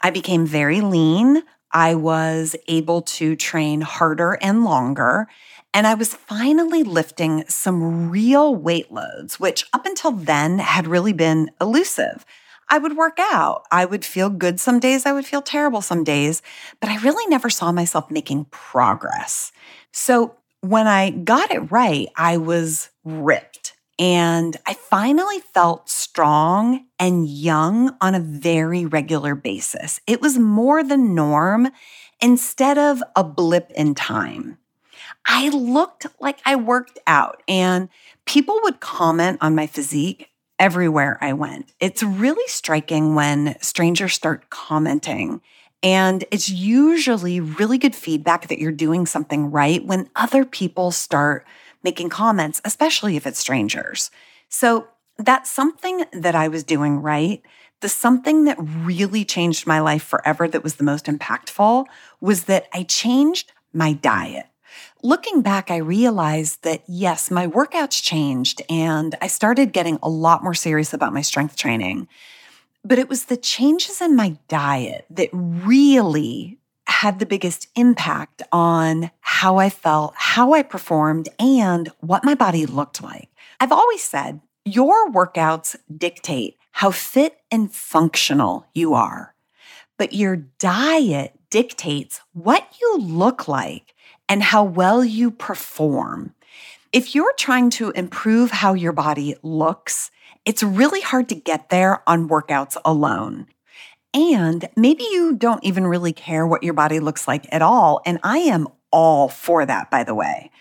I 0.00 0.10
became 0.10 0.46
very 0.46 0.80
lean. 0.80 1.42
I 1.72 1.94
was 1.94 2.54
able 2.68 3.02
to 3.02 3.36
train 3.36 3.80
harder 3.80 4.38
and 4.40 4.64
longer. 4.64 5.26
And 5.72 5.88
I 5.88 5.94
was 5.94 6.14
finally 6.14 6.84
lifting 6.84 7.44
some 7.48 8.10
real 8.10 8.54
weight 8.54 8.92
loads, 8.92 9.40
which 9.40 9.66
up 9.72 9.86
until 9.86 10.12
then 10.12 10.60
had 10.60 10.86
really 10.86 11.12
been 11.12 11.50
elusive. 11.60 12.24
I 12.68 12.78
would 12.78 12.96
work 12.96 13.18
out. 13.18 13.64
I 13.70 13.84
would 13.84 14.04
feel 14.04 14.30
good 14.30 14.60
some 14.60 14.78
days. 14.78 15.04
I 15.04 15.12
would 15.12 15.26
feel 15.26 15.42
terrible 15.42 15.82
some 15.82 16.04
days, 16.04 16.42
but 16.80 16.90
I 16.90 16.96
really 16.98 17.26
never 17.26 17.50
saw 17.50 17.72
myself 17.72 18.10
making 18.10 18.46
progress. 18.46 19.52
So 19.92 20.36
when 20.64 20.86
I 20.86 21.10
got 21.10 21.50
it 21.50 21.70
right, 21.70 22.08
I 22.16 22.38
was 22.38 22.88
ripped 23.04 23.74
and 23.98 24.56
I 24.66 24.74
finally 24.74 25.40
felt 25.40 25.88
strong 25.88 26.86
and 26.98 27.28
young 27.28 27.96
on 28.00 28.14
a 28.14 28.20
very 28.20 28.86
regular 28.86 29.34
basis. 29.34 30.00
It 30.06 30.20
was 30.20 30.38
more 30.38 30.82
the 30.82 30.96
norm 30.96 31.68
instead 32.20 32.78
of 32.78 33.02
a 33.14 33.22
blip 33.22 33.70
in 33.72 33.94
time. 33.94 34.58
I 35.26 35.50
looked 35.50 36.06
like 36.20 36.40
I 36.44 36.56
worked 36.56 36.98
out, 37.06 37.42
and 37.48 37.88
people 38.26 38.58
would 38.62 38.80
comment 38.80 39.38
on 39.40 39.54
my 39.54 39.66
physique 39.66 40.30
everywhere 40.58 41.18
I 41.20 41.32
went. 41.32 41.72
It's 41.80 42.02
really 42.02 42.46
striking 42.46 43.14
when 43.14 43.56
strangers 43.60 44.14
start 44.14 44.50
commenting 44.50 45.40
and 45.84 46.24
it's 46.30 46.48
usually 46.48 47.40
really 47.40 47.76
good 47.76 47.94
feedback 47.94 48.48
that 48.48 48.58
you're 48.58 48.72
doing 48.72 49.04
something 49.04 49.50
right 49.50 49.84
when 49.84 50.08
other 50.16 50.46
people 50.46 50.90
start 50.90 51.46
making 51.82 52.08
comments, 52.08 52.62
especially 52.64 53.16
if 53.16 53.26
it's 53.26 53.38
strangers. 53.38 54.10
So 54.48 54.88
that's 55.18 55.50
something 55.50 56.06
that 56.14 56.34
I 56.34 56.48
was 56.48 56.64
doing 56.64 57.02
right. 57.02 57.42
The 57.82 57.90
something 57.90 58.44
that 58.44 58.56
really 58.58 59.26
changed 59.26 59.66
my 59.66 59.78
life 59.78 60.02
forever 60.02 60.48
that 60.48 60.64
was 60.64 60.76
the 60.76 60.84
most 60.84 61.04
impactful 61.04 61.84
was 62.18 62.44
that 62.44 62.66
I 62.72 62.84
changed 62.84 63.52
my 63.74 63.92
diet. 63.92 64.46
Looking 65.02 65.42
back, 65.42 65.70
I 65.70 65.76
realized 65.76 66.62
that 66.62 66.82
yes, 66.88 67.30
my 67.30 67.46
workouts 67.46 68.02
changed 68.02 68.62
and 68.70 69.14
I 69.20 69.26
started 69.26 69.74
getting 69.74 69.98
a 70.02 70.08
lot 70.08 70.42
more 70.42 70.54
serious 70.54 70.94
about 70.94 71.12
my 71.12 71.20
strength 71.20 71.56
training. 71.56 72.08
But 72.84 72.98
it 72.98 73.08
was 73.08 73.24
the 73.24 73.36
changes 73.36 74.00
in 74.00 74.14
my 74.14 74.36
diet 74.48 75.06
that 75.10 75.30
really 75.32 76.58
had 76.86 77.18
the 77.18 77.26
biggest 77.26 77.68
impact 77.76 78.42
on 78.52 79.10
how 79.20 79.56
I 79.56 79.70
felt, 79.70 80.12
how 80.16 80.52
I 80.52 80.62
performed, 80.62 81.28
and 81.38 81.90
what 82.00 82.24
my 82.24 82.34
body 82.34 82.66
looked 82.66 83.02
like. 83.02 83.30
I've 83.58 83.72
always 83.72 84.02
said 84.02 84.40
your 84.64 85.10
workouts 85.10 85.76
dictate 85.96 86.56
how 86.72 86.90
fit 86.90 87.38
and 87.50 87.72
functional 87.72 88.66
you 88.74 88.94
are, 88.94 89.34
but 89.96 90.12
your 90.12 90.36
diet 90.36 91.38
dictates 91.50 92.20
what 92.32 92.66
you 92.80 92.98
look 92.98 93.48
like 93.48 93.94
and 94.28 94.42
how 94.42 94.64
well 94.64 95.04
you 95.04 95.30
perform. 95.30 96.33
If 96.94 97.12
you're 97.12 97.34
trying 97.36 97.70
to 97.70 97.90
improve 97.90 98.52
how 98.52 98.74
your 98.74 98.92
body 98.92 99.34
looks, 99.42 100.12
it's 100.44 100.62
really 100.62 101.00
hard 101.00 101.28
to 101.30 101.34
get 101.34 101.68
there 101.68 102.08
on 102.08 102.28
workouts 102.28 102.76
alone. 102.84 103.48
And 104.14 104.68
maybe 104.76 105.02
you 105.10 105.34
don't 105.34 105.64
even 105.64 105.88
really 105.88 106.12
care 106.12 106.46
what 106.46 106.62
your 106.62 106.72
body 106.72 107.00
looks 107.00 107.26
like 107.26 107.52
at 107.52 107.62
all. 107.62 108.00
And 108.06 108.20
I 108.22 108.38
am 108.38 108.68
all 108.92 109.28
for 109.28 109.66
that, 109.66 109.90
by 109.90 110.04
the 110.04 110.14
way. 110.14 110.52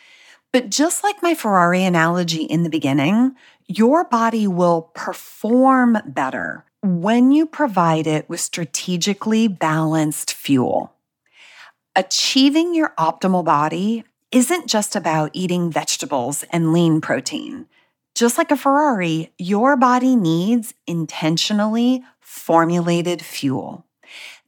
But 0.52 0.72
just 0.72 1.04
like 1.04 1.22
my 1.22 1.36
Ferrari 1.36 1.84
analogy 1.84 2.42
in 2.42 2.64
the 2.64 2.70
beginning, 2.72 3.36
your 3.68 4.04
body 4.04 4.48
will 4.48 4.90
perform 4.96 6.00
better 6.04 6.66
when 6.82 7.32
you 7.32 7.46
provide 7.46 8.08
it 8.08 8.28
with 8.28 8.40
strategically 8.40 9.48
balanced 9.48 10.34
fuel. 10.34 10.96
Achieving 11.96 12.74
your 12.74 12.92
optimal 12.98 13.46
body 13.46 14.04
isn't 14.34 14.68
just 14.68 14.96
about 14.96 15.30
eating 15.34 15.72
vegetables 15.72 16.44
and 16.50 16.74
lean 16.74 17.00
protein. 17.00 17.68
Just 18.16 18.38
like 18.38 18.50
a 18.50 18.58
Ferrari, 18.58 19.32
your 19.38 19.78
body 19.78 20.16
needs 20.16 20.74
intentionally 20.88 22.04
formulated 22.20 23.22
fuel. 23.22 23.86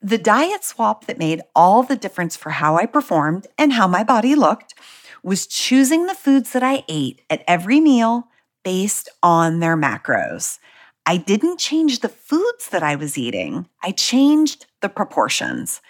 The 0.02 0.18
diet 0.18 0.64
swap 0.64 1.06
that 1.06 1.20
made 1.20 1.42
all 1.56 1.84
the 1.84 1.96
difference 1.96 2.36
for 2.36 2.50
how 2.50 2.78
I 2.78 2.88
performed 2.88 3.46
and 3.60 3.74
how 3.74 3.88
my 3.88 4.04
body 4.04 4.34
looked 4.34 4.74
was 5.22 5.46
choosing 5.46 6.08
the 6.08 6.16
foods 6.16 6.52
that 6.54 6.64
I 6.64 6.84
ate 6.88 7.22
at 7.30 7.44
every 7.48 7.80
meal 7.80 8.28
based 8.64 9.08
on 9.22 9.60
their 9.60 9.78
macros. 9.78 10.58
I 11.06 11.18
didn't 11.18 11.60
change 11.60 12.00
the 12.00 12.10
foods 12.10 12.70
that 12.70 12.82
I 12.82 12.96
was 12.96 13.20
eating, 13.20 13.68
I 13.84 13.92
changed 13.92 14.66
the 14.82 14.90
proportions. 14.90 15.82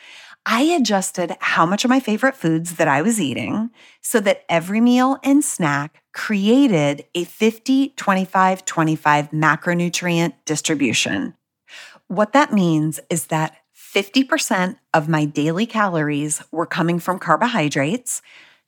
I 0.46 0.62
adjusted 0.62 1.36
how 1.40 1.66
much 1.66 1.84
of 1.84 1.90
my 1.90 2.00
favorite 2.00 2.36
foods 2.36 2.76
that 2.76 2.88
I 2.88 3.02
was 3.02 3.20
eating 3.20 3.72
so 4.02 4.20
that 4.20 4.44
every 4.48 4.80
meal 4.80 5.18
and 5.24 5.44
snack 5.44 6.04
created 6.14 7.06
a 7.16 7.24
50 7.24 7.90
25 7.90 8.64
25 8.64 9.32
macronutrient 9.32 10.34
distribution. 10.46 11.34
What 12.08 12.34
that 12.34 12.54
means 12.54 13.00
is 13.10 13.28
that 13.28 13.58
50% 13.76 14.78
of 14.94 15.10
my 15.10 15.26
daily 15.26 15.66
calories 15.66 16.44
were 16.52 16.66
coming 16.66 17.00
from 17.00 17.18
carbohydrates, 17.18 18.22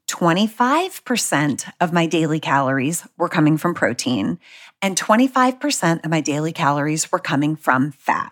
25% 0.08 1.72
of 1.82 1.94
my 1.94 2.06
daily 2.06 2.40
calories 2.40 3.06
were 3.18 3.30
coming 3.30 3.58
from 3.58 3.74
protein, 3.74 4.40
and 4.82 4.98
25% 4.98 6.04
of 6.04 6.10
my 6.10 6.22
daily 6.22 6.54
calories 6.54 7.12
were 7.12 7.20
coming 7.20 7.56
from 7.56 7.92
fat. 7.92 8.32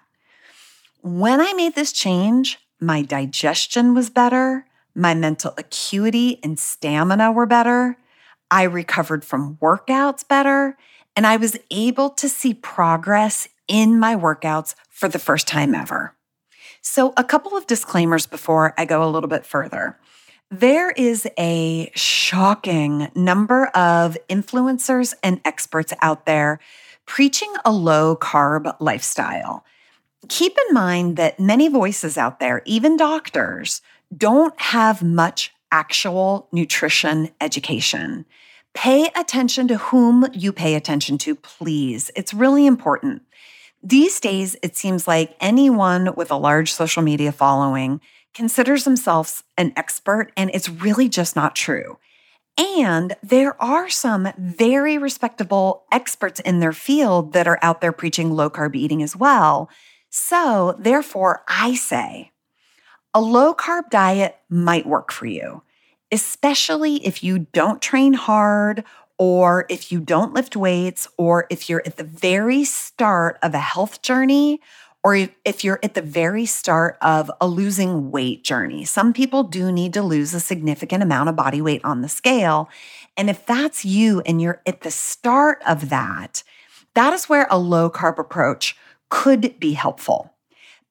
When 1.02 1.42
I 1.42 1.54
made 1.54 1.76
this 1.76 1.92
change, 1.92 2.60
my 2.80 3.02
digestion 3.02 3.94
was 3.94 4.10
better, 4.10 4.66
my 4.94 5.14
mental 5.14 5.54
acuity 5.58 6.40
and 6.44 6.58
stamina 6.60 7.32
were 7.32 7.46
better, 7.46 7.98
I 8.52 8.64
recovered 8.64 9.26
from 9.26 9.58
workouts 9.62 10.28
better, 10.28 10.78
and 11.16 11.26
I 11.26 11.38
was 11.38 11.58
able 11.72 12.10
to 12.12 12.30
see 12.30 12.54
progress 12.54 13.48
in 13.68 14.00
my 14.00 14.16
workouts 14.16 14.76
for 14.90 15.10
the 15.10 15.20
first 15.20 15.48
time 15.48 15.74
ever. 15.74 16.16
So, 16.82 17.14
a 17.18 17.24
couple 17.24 17.58
of 17.58 17.66
disclaimers 17.66 18.28
before 18.28 18.74
I 18.78 18.86
go 18.86 19.04
a 19.04 19.10
little 19.10 19.30
bit 19.30 19.46
further. 19.46 19.98
There 20.52 20.92
is 20.92 21.28
a 21.40 21.92
shocking 21.96 23.10
number 23.16 23.66
of 23.68 24.18
influencers 24.30 25.16
and 25.24 25.42
experts 25.44 25.94
out 26.02 26.28
there 26.28 26.60
preaching 27.08 27.52
a 27.66 27.72
low 27.72 28.16
carb 28.16 28.76
lifestyle. 28.80 29.66
Keep 30.30 30.58
in 30.68 30.74
mind 30.74 31.18
that 31.18 31.40
many 31.40 31.68
voices 31.68 32.18
out 32.18 32.40
there, 32.40 32.62
even 32.66 32.98
doctors, 32.98 33.82
don't 34.16 34.60
have 34.60 35.04
much 35.04 35.54
actual 35.72 36.48
nutrition 36.52 37.30
education. 37.42 38.26
Pay 38.74 39.10
attention 39.16 39.68
to 39.68 39.78
whom 39.78 40.28
you 40.34 40.52
pay 40.52 40.76
attention 40.76 41.18
to, 41.20 41.36
please. 41.36 42.12
It's 42.16 42.34
really 42.34 42.66
important. 42.66 43.24
These 43.82 44.20
days, 44.20 44.56
it 44.64 44.76
seems 44.76 45.08
like 45.08 45.36
anyone 45.40 46.16
with 46.16 46.32
a 46.32 46.38
large 46.38 46.74
social 46.74 47.04
media 47.04 47.32
following 47.32 48.02
considers 48.34 48.84
themselves 48.84 49.44
an 49.58 49.74
expert, 49.78 50.32
and 50.36 50.52
it's 50.54 50.70
really 50.70 51.08
just 51.08 51.36
not 51.36 51.56
true. 51.56 51.98
And 52.58 53.16
there 53.22 53.62
are 53.62 53.90
some 53.90 54.30
very 54.38 54.98
respectable 54.98 55.84
experts 55.92 56.40
in 56.40 56.60
their 56.60 56.74
field 56.74 57.34
that 57.34 57.48
are 57.48 57.60
out 57.62 57.82
there 57.82 57.92
preaching 57.92 58.32
low 58.32 58.50
carb 58.50 58.76
eating 58.76 59.04
as 59.04 59.16
well. 59.16 59.70
So, 60.18 60.78
therefore, 60.80 61.44
I 61.46 61.76
say 61.76 62.32
a 63.14 63.20
low 63.20 63.54
carb 63.54 63.90
diet 63.90 64.38
might 64.50 64.86
work 64.86 65.12
for 65.12 65.26
you, 65.26 65.62
especially 66.10 67.06
if 67.06 67.22
you 67.22 67.48
don't 67.52 67.82
train 67.82 68.14
hard 68.14 68.86
or 69.18 69.66
if 69.70 69.92
you 69.92 70.00
don't 70.00 70.34
lift 70.34 70.56
weights, 70.56 71.10
or 71.18 71.48
if 71.50 71.70
you're 71.70 71.84
at 71.86 71.98
the 71.98 72.06
very 72.06 72.64
start 72.64 73.38
of 73.44 73.54
a 73.54 73.60
health 73.60 74.02
journey, 74.02 74.62
or 75.04 75.28
if 75.44 75.66
you're 75.66 75.82
at 75.84 75.96
the 75.96 76.02
very 76.02 76.46
start 76.46 76.98
of 77.02 77.30
a 77.42 77.48
losing 77.48 78.10
weight 78.10 78.42
journey. 78.42 78.86
Some 78.86 79.12
people 79.12 79.44
do 79.44 79.70
need 79.70 79.94
to 79.96 80.02
lose 80.02 80.34
a 80.34 80.40
significant 80.40 81.04
amount 81.04 81.28
of 81.28 81.36
body 81.36 81.62
weight 81.62 81.84
on 81.84 82.02
the 82.02 82.10
scale. 82.10 82.70
And 83.18 83.30
if 83.30 83.46
that's 83.46 83.84
you 83.84 84.22
and 84.22 84.42
you're 84.42 84.62
at 84.66 84.80
the 84.80 84.92
start 84.92 85.62
of 85.68 85.90
that, 85.90 86.42
that 86.94 87.12
is 87.12 87.28
where 87.28 87.48
a 87.52 87.58
low 87.58 87.90
carb 87.90 88.18
approach 88.18 88.78
could 89.10 89.60
be 89.60 89.74
helpful. 89.74 90.34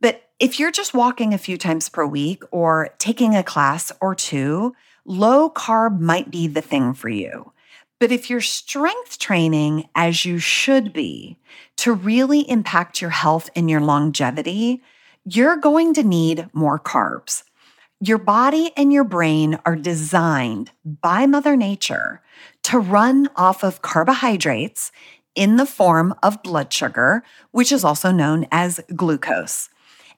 But 0.01 0.23
if 0.39 0.59
you're 0.59 0.73
just 0.73 0.95
walking 0.95 1.33
a 1.33 1.39
few 1.39 1.57
times 1.57 1.89
per 1.89 2.07
week 2.07 2.43
or 2.51 2.91
taking 2.99 3.35
a 3.35 3.43
class 3.43 3.93
or 4.01 4.15
two, 4.15 4.75
low 5.05 5.51
carb 5.51 6.01
might 6.01 6.31
be 6.31 6.47
the 6.47 6.61
thing 6.61 6.95
for 6.95 7.09
you. 7.09 7.53
But 8.01 8.13
if 8.13 8.29
you're 8.29 8.41
strength 8.41 9.19
training 9.19 9.89
as 9.95 10.25
you 10.25 10.39
should 10.39 10.93
be 10.93 11.39
to 11.77 11.93
really 11.93 12.41
impact 12.51 13.01
your 13.01 13.11
health 13.11 13.49
and 13.55 13.71
your 13.71 13.81
longevity, 13.81 14.83
you're 15.25 15.57
going 15.57 15.95
to 15.95 16.03
need 16.03 16.49
more 16.53 16.79
carbs. 16.79 17.45
Your 18.01 18.19
body 18.19 18.73
and 18.77 18.93
your 18.93 19.05
brain 19.05 19.59
are 19.65 19.77
designed 19.77 20.71
by 20.85 21.25
Mother 21.27 21.57
Nature 21.57 22.21
to 22.65 22.79
run 22.79 23.31
off 23.37 23.63
of 23.63 23.81
carbohydrates 23.81 24.93
in 25.35 25.57
the 25.57 25.67
form 25.67 26.15
of 26.23 26.43
blood 26.43 26.73
sugar, 26.73 27.23
which 27.51 27.73
is 27.73 27.85
also 27.85 28.11
known 28.11 28.47
as 28.51 28.81
glucose. 28.95 29.69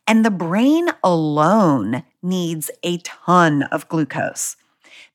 And 0.07 0.25
the 0.25 0.31
brain 0.31 0.89
alone 1.03 2.05
needs 2.23 2.71
a 2.83 2.99
ton 2.99 3.65
of 3.65 3.89
glucose. 3.89 4.57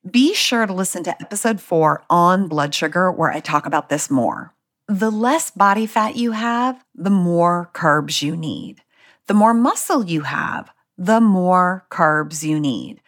Be 0.09 0.33
sure 0.33 0.65
to 0.65 0.73
listen 0.73 1.03
to 1.03 1.21
episode 1.21 1.61
four 1.61 2.03
on 2.09 2.47
blood 2.47 2.73
sugar, 2.73 3.11
where 3.11 3.31
I 3.31 3.39
talk 3.39 3.65
about 3.65 3.89
this 3.89 4.09
more. 4.09 4.53
The 4.87 5.11
less 5.11 5.51
body 5.51 5.85
fat 5.85 6.15
you 6.15 6.31
have, 6.31 6.83
the 6.95 7.09
more 7.11 7.69
carbs 7.73 8.21
you 8.21 8.35
need. 8.35 8.81
The 9.27 9.33
more 9.33 9.53
muscle 9.53 10.05
you 10.05 10.21
have, 10.21 10.71
the 10.97 11.21
more 11.21 11.85
carbs 11.89 12.43
you 12.43 12.59
need. 12.59 13.01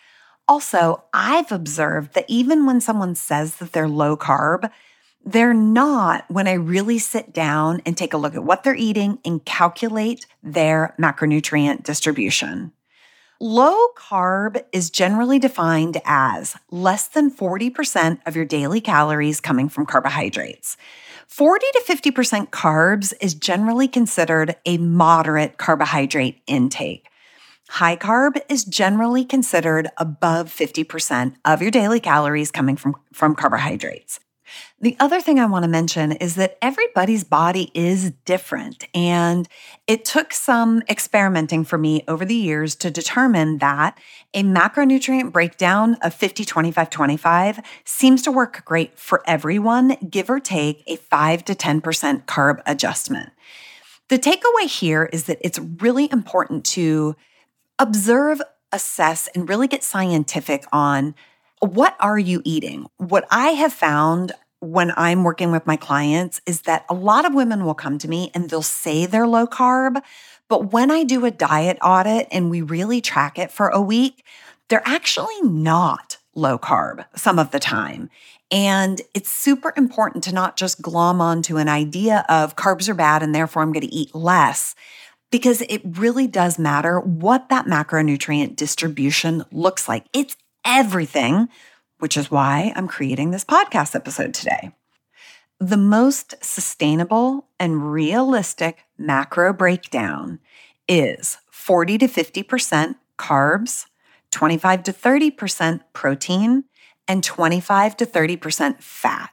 Also, 0.48 1.04
I've 1.14 1.52
observed 1.52 2.14
that 2.14 2.26
even 2.28 2.66
when 2.66 2.80
someone 2.80 3.16
says 3.16 3.56
that 3.56 3.72
they're 3.72 3.88
low 3.88 4.16
carb, 4.16 4.70
they're 5.26 5.54
not 5.54 6.26
when 6.30 6.48
I 6.48 6.54
really 6.54 7.00
sit 7.00 7.34
down 7.34 7.82
and 7.86 7.98
take 7.98 8.14
a 8.14 8.18
look 8.18 8.36
at 8.36 8.44
what 8.44 8.64
they're 8.64 8.76
eating 8.76 9.20
and 9.24 9.44
calculate 9.46 10.26
their 10.42 10.94
macronutrient 11.00 11.84
distribution. 11.84 12.74
Low 13.40 13.88
carb 13.98 14.64
is 14.72 14.90
generally 14.90 15.40
defined 15.40 16.00
as 16.06 16.56
less 16.72 17.08
than 17.08 17.32
40% 17.32 18.20
of 18.26 18.36
your 18.36 18.46
daily 18.46 18.80
calories 18.80 19.42
coming 19.42 19.70
from 19.70 19.86
carbohydrates. 19.86 20.78
40 21.28 21.66
to 21.74 21.84
50% 21.88 22.50
carbs 22.52 23.14
is 23.20 23.34
generally 23.34 23.88
considered 23.88 24.56
a 24.66 24.78
moderate 24.78 25.58
carbohydrate 25.58 26.42
intake. 26.48 27.08
High 27.70 27.96
carb 27.96 28.40
is 28.50 28.64
generally 28.66 29.26
considered 29.26 29.90
above 29.98 30.50
50% 30.50 31.36
of 31.44 31.62
your 31.62 31.72
daily 31.72 32.00
calories 32.00 32.52
coming 32.52 32.76
from, 32.76 32.96
from 33.12 33.36
carbohydrates. 33.36 34.20
The 34.84 34.98
other 35.00 35.22
thing 35.22 35.40
I 35.40 35.46
want 35.46 35.64
to 35.64 35.70
mention 35.70 36.12
is 36.12 36.36
that 36.36 36.58
everybody's 36.62 37.24
body 37.24 37.72
is 37.74 38.12
different. 38.26 38.86
And 38.94 39.48
it 39.88 40.04
took 40.04 40.34
some 40.34 40.84
experimenting 40.90 41.64
for 41.64 41.78
me 41.78 42.04
over 42.06 42.26
the 42.26 42.36
years 42.36 42.76
to 42.76 42.92
determine 42.92 43.60
that 43.60 43.98
a 44.34 44.44
macronutrient 44.44 45.32
breakdown 45.32 45.96
of 46.02 46.14
50, 46.14 46.44
25, 46.44 46.90
25 46.90 47.62
seems 47.86 48.24
to 48.24 48.32
work 48.34 48.66
great 48.66 49.00
for 49.00 49.24
everyone, 49.26 49.96
give 50.10 50.30
or 50.30 50.42
take 50.42 50.84
a 50.86 50.98
5 50.98 51.46
to 51.46 51.56
10% 51.56 52.26
carb 52.26 52.62
adjustment. 52.66 53.32
The 54.10 54.20
takeaway 54.20 54.68
here 54.68 55.10
is 55.14 55.24
that 55.28 55.38
it's 55.40 55.60
really 55.60 56.12
important 56.12 56.66
to 56.66 57.16
observe, 57.80 58.42
assess, 58.74 59.30
and 59.34 59.48
really 59.48 59.70
get 59.70 59.82
scientific 59.82 60.66
on 60.74 61.16
what 61.62 61.96
are 62.02 62.20
you 62.20 62.42
eating? 62.44 62.88
What 62.98 63.26
I 63.32 63.52
have 63.52 63.72
found 63.72 64.34
when 64.64 64.94
I'm 64.96 65.24
working 65.24 65.52
with 65.52 65.68
my 65.68 65.76
clients 65.76 66.42
is 66.46 66.62
that 66.62 66.86
a 66.90 66.94
lot 66.94 67.26
of 67.26 67.34
women 67.34 67.66
will 67.66 67.74
come 67.74 67.98
to 68.00 68.08
me 68.08 68.32
and 68.34 68.50
they'll 68.50 68.62
say 68.62 69.06
they're 69.06 69.28
low 69.28 69.46
carb. 69.46 70.02
But 70.48 70.72
when 70.72 70.90
I 70.90 71.04
do 71.04 71.26
a 71.26 71.32
diet 71.32 71.78
audit 71.82 72.28
and 72.32 72.50
we 72.50 72.62
really 72.62 73.02
track 73.02 73.38
it 73.38 73.52
for 73.52 73.68
a 73.70 73.82
week, 73.82 74.26
they're 74.70 74.82
actually 74.86 75.42
not 75.42 76.18
low 76.34 76.58
carb 76.58 77.06
some 77.16 77.40
of 77.40 77.52
the 77.52 77.60
time. 77.60 78.10
And 78.52 79.02
it's 79.14 79.32
super 79.32 79.74
important 79.76 80.24
to 80.26 80.34
not 80.34 80.58
just 80.58 80.82
glom 80.82 81.22
onto 81.22 81.58
an 81.58 81.68
idea 81.68 82.26
of 82.30 82.56
carbs 82.56 82.88
are 82.88 82.94
bad 82.94 83.24
and 83.24 83.34
therefore 83.34 83.64
I'm 83.64 83.72
going 83.72 83.88
to 83.88 83.94
eat 83.94 84.14
less, 84.16 84.76
because 85.32 85.62
it 85.62 85.82
really 85.84 86.28
does 86.28 86.60
matter 86.60 87.00
what 87.00 87.50
that 87.50 87.66
macronutrient 87.66 88.56
distribution 88.56 89.44
looks 89.52 89.88
like. 89.88 90.06
It's 90.14 90.38
everything, 90.64 91.50
which 92.04 92.18
is 92.18 92.30
why 92.30 92.74
I'm 92.76 92.90
creating 92.90 93.32
this 93.32 93.46
podcast 93.46 93.96
episode 93.96 94.34
today. 94.34 94.74
The 95.62 95.78
most 95.78 96.36
sustainable 96.44 97.48
and 97.58 97.94
realistic 97.94 98.80
macro 98.98 99.54
breakdown 99.54 100.40
is 100.86 101.38
40 101.50 102.00
to 102.00 102.08
50% 102.10 102.96
carbs, 103.18 103.86
25 104.32 104.84
to 104.84 104.92
30% 104.92 105.80
protein, 105.94 106.66
and 107.08 107.24
25 107.24 107.96
to 107.96 108.06
30% 108.06 108.84
fat. 108.84 109.30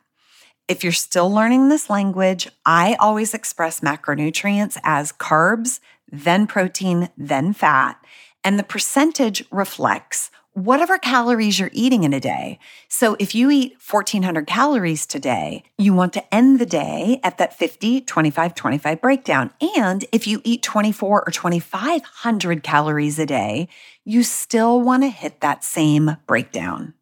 If 0.69 0.85
you're 0.85 0.93
still 0.93 1.29
learning 1.29 1.71
this 1.71 1.91
language, 1.91 2.47
I 2.65 2.97
always 3.01 3.35
express 3.35 3.81
macronutrients 3.81 4.79
as 4.85 5.11
carbs, 5.11 5.81
then 6.13 6.47
protein, 6.47 7.09
then 7.19 7.53
fat, 7.53 8.01
and 8.45 8.61
the 8.61 8.63
percentage 8.63 9.43
reflects 9.51 10.31
whatever 10.53 10.99
calories 10.99 11.59
you're 11.59 11.71
eating 11.73 12.05
in 12.05 12.13
a 12.13 12.21
day. 12.21 12.59
So 12.89 13.17
if 13.19 13.35
you 13.35 13.51
eat 13.51 13.77
1400 13.89 14.47
calories 14.47 15.07
today, 15.07 15.63
you 15.79 15.95
want 15.95 16.13
to 16.15 16.35
end 16.35 16.59
the 16.59 16.67
day 16.67 17.21
at 17.23 17.39
that 17.39 17.57
50, 17.57 18.01
25, 18.03 18.55
25 18.55 19.01
breakdown. 19.01 19.51
And 19.77 20.05
if 20.13 20.27
you 20.27 20.41
eat 20.45 20.63
24 20.63 21.25
or 21.27 21.31
2500 21.31 22.63
calories 22.63 23.19
a 23.19 23.27
day, 23.27 23.69
you 24.05 24.23
still 24.23 24.81
want 24.81 25.03
to 25.05 25.09
hit 25.09 25.41
that 25.41 25.63
same 25.63 26.17
breakdown. 26.27 26.95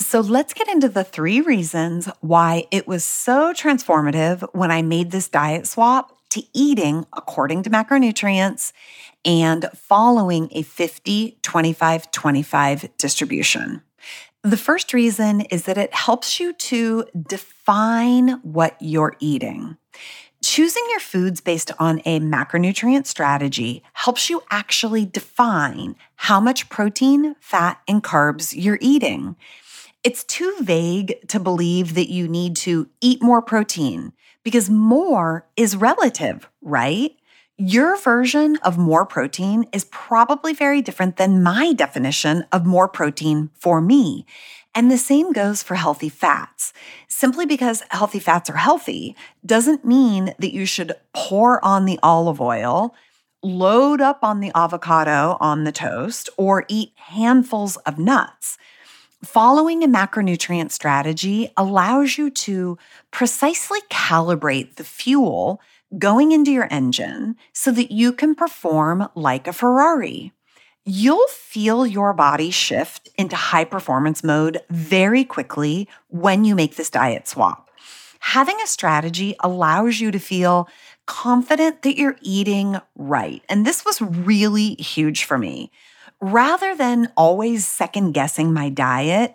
So 0.00 0.20
let's 0.20 0.52
get 0.52 0.68
into 0.68 0.88
the 0.88 1.04
three 1.04 1.40
reasons 1.40 2.08
why 2.20 2.66
it 2.72 2.88
was 2.88 3.04
so 3.04 3.52
transformative 3.52 4.42
when 4.52 4.72
I 4.72 4.82
made 4.82 5.12
this 5.12 5.28
diet 5.28 5.66
swap 5.66 6.18
to 6.30 6.42
eating 6.52 7.06
according 7.12 7.62
to 7.62 7.70
macronutrients 7.70 8.72
and 9.24 9.68
following 9.74 10.48
a 10.52 10.62
50, 10.62 11.38
25, 11.42 12.10
25 12.10 12.96
distribution. 12.96 13.82
The 14.42 14.56
first 14.56 14.92
reason 14.92 15.42
is 15.42 15.64
that 15.64 15.78
it 15.78 15.94
helps 15.94 16.40
you 16.40 16.52
to 16.52 17.04
define 17.28 18.40
what 18.42 18.76
you're 18.80 19.14
eating. 19.20 19.76
Choosing 20.42 20.82
your 20.90 20.98
foods 20.98 21.40
based 21.40 21.70
on 21.78 22.00
a 22.04 22.18
macronutrient 22.18 23.06
strategy 23.06 23.84
helps 23.92 24.28
you 24.28 24.42
actually 24.50 25.06
define 25.06 25.94
how 26.16 26.40
much 26.40 26.68
protein, 26.68 27.36
fat, 27.38 27.80
and 27.86 28.02
carbs 28.02 28.52
you're 28.56 28.78
eating. 28.80 29.36
It's 30.02 30.24
too 30.24 30.52
vague 30.60 31.28
to 31.28 31.38
believe 31.38 31.94
that 31.94 32.10
you 32.10 32.26
need 32.26 32.56
to 32.56 32.88
eat 33.00 33.22
more 33.22 33.40
protein 33.40 34.12
because 34.42 34.68
more 34.68 35.46
is 35.56 35.76
relative, 35.76 36.48
right? 36.60 37.12
Your 37.64 37.96
version 37.96 38.56
of 38.64 38.76
more 38.76 39.06
protein 39.06 39.66
is 39.72 39.84
probably 39.84 40.52
very 40.52 40.82
different 40.82 41.16
than 41.16 41.44
my 41.44 41.72
definition 41.72 42.44
of 42.50 42.66
more 42.66 42.88
protein 42.88 43.50
for 43.54 43.80
me. 43.80 44.26
And 44.74 44.90
the 44.90 44.98
same 44.98 45.30
goes 45.30 45.62
for 45.62 45.76
healthy 45.76 46.08
fats. 46.08 46.72
Simply 47.06 47.46
because 47.46 47.84
healthy 47.90 48.18
fats 48.18 48.50
are 48.50 48.56
healthy 48.56 49.14
doesn't 49.46 49.84
mean 49.84 50.34
that 50.40 50.52
you 50.52 50.66
should 50.66 50.94
pour 51.14 51.64
on 51.64 51.84
the 51.84 52.00
olive 52.02 52.40
oil, 52.40 52.96
load 53.44 54.00
up 54.00 54.24
on 54.24 54.40
the 54.40 54.50
avocado 54.56 55.36
on 55.38 55.62
the 55.62 55.70
toast, 55.70 56.28
or 56.36 56.64
eat 56.66 56.90
handfuls 56.96 57.76
of 57.86 57.96
nuts. 57.96 58.58
Following 59.22 59.84
a 59.84 59.86
macronutrient 59.86 60.72
strategy 60.72 61.52
allows 61.56 62.18
you 62.18 62.28
to 62.28 62.76
precisely 63.12 63.78
calibrate 63.88 64.74
the 64.74 64.84
fuel 64.84 65.60
going 65.98 66.32
into 66.32 66.50
your 66.50 66.68
engine 66.70 67.36
so 67.52 67.70
that 67.72 67.90
you 67.90 68.12
can 68.12 68.34
perform 68.34 69.08
like 69.14 69.46
a 69.46 69.52
Ferrari. 69.52 70.32
You'll 70.84 71.28
feel 71.28 71.86
your 71.86 72.12
body 72.12 72.50
shift 72.50 73.08
into 73.16 73.36
high 73.36 73.64
performance 73.64 74.24
mode 74.24 74.60
very 74.70 75.24
quickly 75.24 75.88
when 76.08 76.44
you 76.44 76.54
make 76.54 76.76
this 76.76 76.90
diet 76.90 77.28
swap. 77.28 77.70
Having 78.20 78.56
a 78.62 78.66
strategy 78.66 79.36
allows 79.40 80.00
you 80.00 80.10
to 80.10 80.18
feel 80.18 80.68
confident 81.06 81.82
that 81.82 81.96
you're 81.96 82.16
eating 82.22 82.80
right. 82.96 83.42
And 83.48 83.66
this 83.66 83.84
was 83.84 84.00
really 84.00 84.74
huge 84.74 85.24
for 85.24 85.38
me 85.38 85.70
rather 86.22 86.76
than 86.76 87.12
always 87.16 87.66
second 87.66 88.12
guessing 88.12 88.52
my 88.52 88.68
diet, 88.68 89.34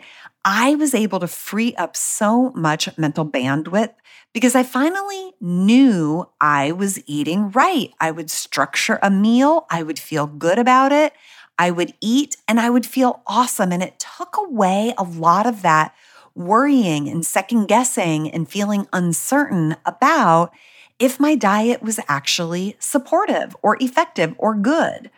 I 0.50 0.76
was 0.76 0.96
able 0.96 1.20
to 1.20 1.28
free 1.28 1.76
up 1.76 1.98
so 1.98 2.52
much 2.52 2.98
mental 2.98 3.26
bandwidth 3.26 3.94
because 4.32 4.56
I 4.56 4.64
finally 4.64 5.34
knew 5.42 6.30
I 6.40 6.72
was 6.72 7.04
eating 7.06 7.52
right. 7.52 7.94
I 8.00 8.12
would 8.12 8.32
structure 8.32 8.98
a 9.04 9.10
meal, 9.10 9.66
I 9.70 9.84
would 9.84 10.00
feel 10.00 10.26
good 10.26 10.58
about 10.58 10.94
it, 10.94 11.12
I 11.60 11.70
would 11.70 11.96
eat, 12.00 12.38
and 12.48 12.62
I 12.62 12.70
would 12.70 12.86
feel 12.86 13.24
awesome. 13.28 13.74
And 13.74 13.84
it 13.84 14.00
took 14.00 14.38
away 14.38 14.94
a 14.98 15.04
lot 15.04 15.46
of 15.46 15.64
that 15.64 15.94
worrying 16.34 17.10
and 17.10 17.26
second 17.26 17.66
guessing 17.66 18.32
and 18.32 18.50
feeling 18.50 18.88
uncertain 18.94 19.76
about 19.86 20.54
if 20.98 21.20
my 21.20 21.36
diet 21.36 21.84
was 21.84 22.00
actually 22.08 22.78
supportive 22.80 23.54
or 23.62 23.76
effective 23.82 24.34
or 24.38 24.56
good. 24.56 25.12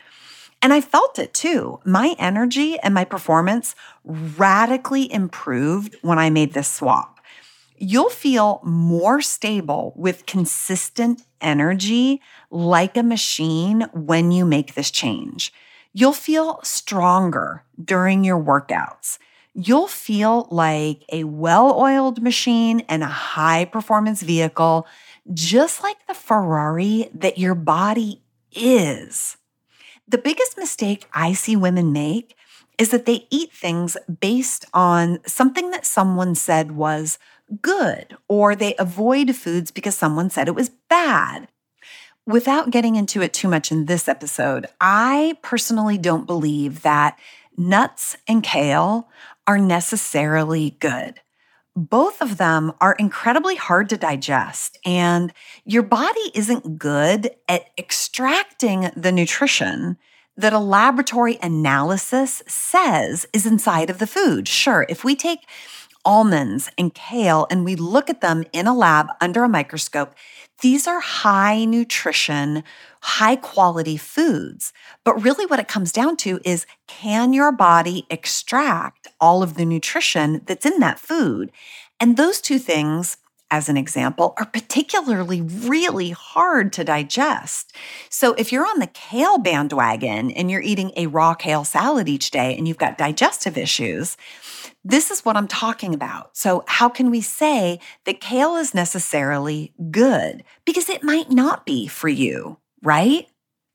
And 0.62 0.74
I 0.74 0.82
felt 0.82 1.20
it 1.20 1.34
too. 1.34 1.80
My 1.86 2.16
energy 2.20 2.78
and 2.80 2.94
my 2.94 3.06
performance 3.06 3.76
radically 4.04 5.12
improved 5.12 5.96
when 6.02 6.20
I 6.20 6.30
made 6.30 6.54
this 6.54 6.68
swap. 6.68 7.20
You'll 7.78 8.10
feel 8.10 8.60
more 8.64 9.22
stable 9.22 9.94
with 9.96 10.26
consistent 10.26 11.24
energy 11.40 12.22
like 12.52 12.98
a 12.98 13.04
machine 13.04 13.88
when 13.94 14.32
you 14.32 14.46
make 14.46 14.74
this 14.74 14.92
change. 14.92 15.54
You'll 15.94 16.12
feel 16.12 16.60
stronger 16.62 17.64
during 17.82 18.26
your 18.26 18.42
workouts. 18.42 19.18
You'll 19.54 19.88
feel 19.88 20.48
like 20.52 21.04
a 21.12 21.24
well 21.24 21.74
oiled 21.80 22.22
machine 22.22 22.82
and 22.90 23.02
a 23.02 23.08
high 23.08 23.66
performance 23.66 24.22
vehicle, 24.22 24.86
just 25.34 25.82
like 25.82 26.06
the 26.06 26.14
Ferrari 26.14 27.10
that 27.14 27.38
your 27.38 27.56
body 27.56 28.22
is. 28.52 29.38
The 30.10 30.18
biggest 30.18 30.58
mistake 30.58 31.06
I 31.14 31.34
see 31.34 31.56
women 31.56 31.94
make 31.94 32.36
is 32.80 32.90
that 32.90 33.06
they 33.06 33.28
eat 33.30 33.52
things 33.54 33.96
based 34.20 34.66
on 34.74 35.20
something 35.24 35.70
that 35.70 35.86
someone 35.86 36.34
said 36.34 36.72
was 36.72 37.20
good, 37.62 38.18
or 38.28 38.56
they 38.56 38.74
avoid 38.80 39.36
foods 39.36 39.70
because 39.70 39.96
someone 39.96 40.32
said 40.32 40.48
it 40.48 40.56
was 40.56 40.72
bad. 40.90 41.48
Without 42.26 42.72
getting 42.72 42.96
into 42.96 43.22
it 43.22 43.34
too 43.34 43.48
much 43.48 43.72
in 43.72 43.86
this 43.86 44.08
episode, 44.08 44.66
I 44.82 45.38
personally 45.44 46.00
don't 46.00 46.26
believe 46.26 46.82
that 46.82 47.16
nuts 47.56 48.18
and 48.28 48.42
kale 48.42 49.10
are 49.46 49.60
necessarily 49.60 50.72
good 50.80 51.22
both 51.80 52.22
of 52.22 52.38
them 52.38 52.74
are 52.82 52.96
incredibly 53.00 53.56
hard 53.56 53.90
to 53.90 53.98
digest, 53.98 54.78
and 54.86 55.32
your 55.66 55.84
body 55.84 56.32
isn't 56.34 56.78
good 56.78 57.32
at 57.48 57.70
extracting 57.78 58.92
the 58.96 59.12
nutrition 59.12 59.98
that 60.36 60.54
a 60.54 60.60
laboratory 60.60 61.38
analysis 61.42 62.42
says 62.48 63.26
is 63.34 63.46
inside 63.46 63.90
of 63.90 63.98
the 63.98 64.08
food. 64.08 64.48
Sure, 64.48 64.86
if 64.90 65.04
we 65.04 65.16
take 65.16 65.48
almonds 66.06 66.70
and 66.78 66.94
kale 66.94 67.48
and 67.50 67.66
we 67.66 67.76
look 67.76 68.10
at 68.10 68.22
them 68.22 68.44
in 68.54 68.68
a 68.68 68.76
lab 68.76 69.08
under 69.22 69.44
a 69.44 69.50
microscope, 69.50 70.14
these 70.62 70.88
are 70.88 71.00
high 71.00 71.64
nutrition, 71.66 72.64
high 73.02 73.36
quality 73.36 73.96
foods. 73.96 74.74
But 75.06 75.24
really, 75.24 75.46
what 75.46 75.60
it 75.60 75.68
comes 75.68 75.92
down 75.92 76.18
to 76.18 76.40
is 76.44 76.66
can 76.88 77.32
your 77.34 77.52
body 77.52 78.06
extract 78.10 79.08
all 79.22 79.42
of 79.42 79.56
the 79.56 79.66
nutrition 79.66 80.42
that's 80.46 80.66
in 80.66 80.80
that 80.80 81.00
food? 81.00 81.52
And 82.00 82.18
those 82.18 82.42
two 82.42 82.60
things, 82.60 83.18
as 83.52 83.70
an 83.70 83.78
example, 83.78 84.34
are 84.38 84.46
particularly 84.46 85.42
really 85.42 86.12
hard 86.12 86.74
to 86.74 86.84
digest. 86.84 87.74
So 88.10 88.34
if 88.34 88.52
you're 88.52 88.68
on 88.68 88.80
the 88.80 88.88
kale 88.88 89.38
bandwagon 89.38 90.32
and 90.32 90.52
you're 90.52 90.62
eating 90.62 90.92
a 90.96 91.08
raw 91.08 91.34
kale 91.34 91.64
salad 91.64 92.10
each 92.10 92.32
day 92.32 92.56
and 92.58 92.68
you've 92.68 92.78
got 92.78 92.98
digestive 92.98 93.58
issues, 93.58 94.18
this 94.84 95.12
is 95.12 95.26
what 95.26 95.36
I'm 95.36 95.48
talking 95.48 95.94
about. 95.94 96.36
So, 96.38 96.64
how 96.68 96.90
can 96.90 97.12
we 97.12 97.22
say 97.22 97.80
that 98.06 98.22
kale 98.22 98.56
is 98.56 98.74
necessarily 98.74 99.74
good? 99.92 100.44
Because 100.66 100.90
it 100.90 101.04
might 101.04 101.30
not 101.30 101.66
be 101.66 101.88
for 101.88 102.08
you, 102.08 102.58
right? 102.82 103.28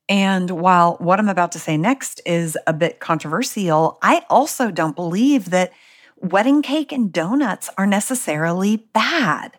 And 0.09 0.51
while 0.51 0.97
what 1.01 1.19
I'm 1.19 1.29
about 1.29 1.53
to 1.53 1.59
say 1.59 1.77
next 1.77 2.21
is 2.27 2.59
a 2.67 2.73
bit 2.73 3.01
controversial, 3.01 3.99
I 4.03 4.25
also 4.29 4.71
don't 4.71 4.97
believe 4.97 5.51
that 5.51 5.73
wedding 6.17 6.62
cake 6.62 6.93
and 6.93 7.12
donuts 7.12 7.71
are 7.79 7.87
necessarily 7.87 8.77
bad. 8.93 9.57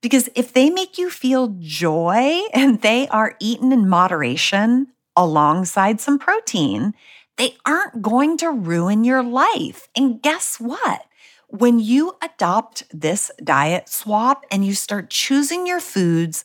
Because 0.00 0.28
if 0.36 0.52
they 0.52 0.70
make 0.70 0.98
you 0.98 1.10
feel 1.10 1.56
joy 1.58 2.40
and 2.54 2.80
they 2.82 3.08
are 3.08 3.36
eaten 3.40 3.72
in 3.72 3.88
moderation 3.88 4.88
alongside 5.16 6.00
some 6.00 6.18
protein, 6.18 6.94
they 7.38 7.56
aren't 7.64 8.02
going 8.02 8.36
to 8.38 8.50
ruin 8.50 9.04
your 9.04 9.22
life. 9.22 9.88
And 9.96 10.20
guess 10.20 10.60
what? 10.60 11.02
When 11.46 11.78
you 11.78 12.16
adopt 12.20 12.84
this 12.92 13.30
diet 13.42 13.88
swap 13.88 14.44
and 14.50 14.66
you 14.66 14.74
start 14.74 15.08
choosing 15.08 15.66
your 15.66 15.80
foods 15.80 16.44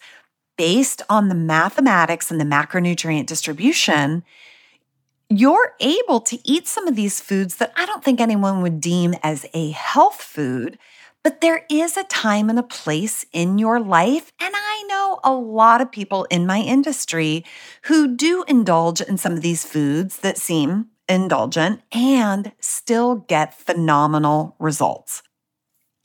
based 0.56 1.02
on 1.10 1.28
the 1.28 1.36
mathematics 1.36 2.32
and 2.32 2.40
the 2.40 2.46
macronutrient 2.46 3.26
distribution, 3.26 4.24
you're 5.30 5.74
able 5.80 6.22
to 6.22 6.40
eat 6.48 6.68
some 6.68 6.88
of 6.88 6.96
these 6.96 7.20
foods 7.20 7.56
that 7.56 7.74
I 7.76 7.86
don't 7.86 8.04
think 8.04 8.22
anyone 8.22 8.62
would 8.62 8.80
deem 8.80 9.16
as 9.24 9.46
a 9.54 9.72
health 9.72 10.22
food, 10.22 10.78
but 11.24 11.42
there 11.42 11.66
is 11.70 11.96
a 11.96 12.04
time 12.04 12.50
and 12.50 12.60
a 12.60 12.64
place 12.64 13.26
in 13.32 13.58
your 13.58 13.80
life. 13.80 14.32
And 14.40 14.54
I 14.56 14.84
know 14.88 15.20
a 15.24 15.34
lot 15.34 15.82
of 15.82 15.92
people 15.92 16.26
in 16.26 16.46
my 16.46 16.60
industry 16.60 17.46
who 17.84 18.16
do 18.16 18.44
indulge 18.48 19.02
in 19.02 19.18
some 19.18 19.34
of 19.34 19.42
these 19.42 19.66
foods 19.66 20.18
that 20.18 20.38
seem 20.38 20.88
indulgent 21.08 21.82
and 21.92 22.52
still 22.60 23.16
get 23.16 23.58
phenomenal 23.58 24.56
results. 24.60 25.24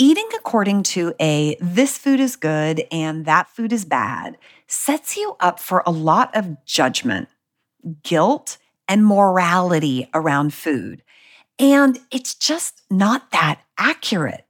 Eating 0.00 0.28
according 0.36 0.84
to 0.84 1.12
a 1.20 1.56
this 1.60 1.98
food 1.98 2.20
is 2.20 2.36
good 2.36 2.84
and 2.92 3.24
that 3.26 3.48
food 3.48 3.72
is 3.72 3.84
bad 3.84 4.38
sets 4.68 5.16
you 5.16 5.36
up 5.40 5.58
for 5.58 5.82
a 5.84 5.90
lot 5.90 6.36
of 6.36 6.64
judgment, 6.64 7.28
guilt, 8.04 8.58
and 8.86 9.04
morality 9.04 10.08
around 10.14 10.54
food. 10.54 11.02
And 11.58 11.98
it's 12.12 12.34
just 12.34 12.82
not 12.90 13.32
that 13.32 13.60
accurate. 13.76 14.44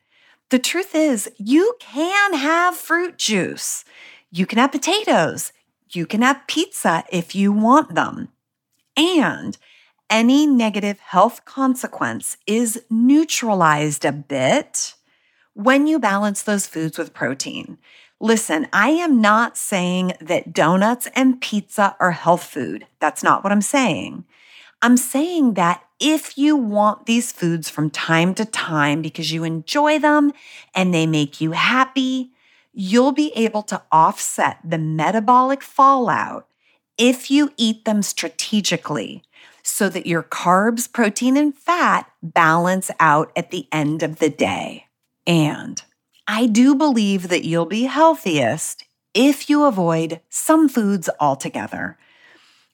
The 0.50 0.58
truth 0.58 0.94
is, 0.94 1.30
you 1.36 1.76
can 1.78 2.32
have 2.32 2.74
fruit 2.74 3.18
juice. 3.18 3.84
You 4.30 4.46
can 4.46 4.58
have 4.58 4.72
potatoes. 4.72 5.52
You 5.90 6.06
can 6.06 6.22
have 6.22 6.46
pizza 6.46 7.04
if 7.12 7.34
you 7.34 7.52
want 7.52 7.94
them. 7.94 8.28
And 8.96 9.58
any 10.08 10.46
negative 10.46 11.00
health 11.00 11.44
consequence 11.44 12.38
is 12.46 12.82
neutralized 12.88 14.06
a 14.06 14.12
bit 14.12 14.94
when 15.52 15.86
you 15.86 15.98
balance 15.98 16.42
those 16.42 16.66
foods 16.66 16.96
with 16.96 17.12
protein. 17.12 17.76
Listen, 18.18 18.66
I 18.72 18.90
am 18.90 19.20
not 19.20 19.58
saying 19.58 20.14
that 20.20 20.54
donuts 20.54 21.08
and 21.14 21.40
pizza 21.40 21.94
are 22.00 22.12
health 22.12 22.44
food. 22.44 22.86
That's 23.00 23.22
not 23.22 23.44
what 23.44 23.52
I'm 23.52 23.62
saying. 23.62 24.24
I'm 24.80 24.96
saying 24.96 25.54
that 25.54 25.82
if 25.98 26.38
you 26.38 26.56
want 26.56 27.06
these 27.06 27.32
foods 27.32 27.68
from 27.68 27.90
time 27.90 28.34
to 28.34 28.44
time 28.44 29.02
because 29.02 29.32
you 29.32 29.42
enjoy 29.42 29.98
them 29.98 30.32
and 30.74 30.94
they 30.94 31.06
make 31.06 31.40
you 31.40 31.52
happy, 31.52 32.30
you'll 32.72 33.12
be 33.12 33.32
able 33.34 33.62
to 33.64 33.82
offset 33.90 34.58
the 34.64 34.78
metabolic 34.78 35.62
fallout 35.62 36.46
if 36.96 37.30
you 37.30 37.50
eat 37.56 37.84
them 37.84 38.02
strategically 38.02 39.22
so 39.62 39.88
that 39.88 40.06
your 40.06 40.22
carbs, 40.22 40.90
protein, 40.90 41.36
and 41.36 41.56
fat 41.56 42.10
balance 42.22 42.90
out 43.00 43.32
at 43.36 43.50
the 43.50 43.66
end 43.72 44.02
of 44.02 44.18
the 44.18 44.30
day. 44.30 44.86
And 45.26 45.82
I 46.26 46.46
do 46.46 46.74
believe 46.74 47.28
that 47.28 47.44
you'll 47.44 47.66
be 47.66 47.84
healthiest 47.84 48.84
if 49.12 49.50
you 49.50 49.64
avoid 49.64 50.20
some 50.28 50.68
foods 50.68 51.10
altogether. 51.18 51.98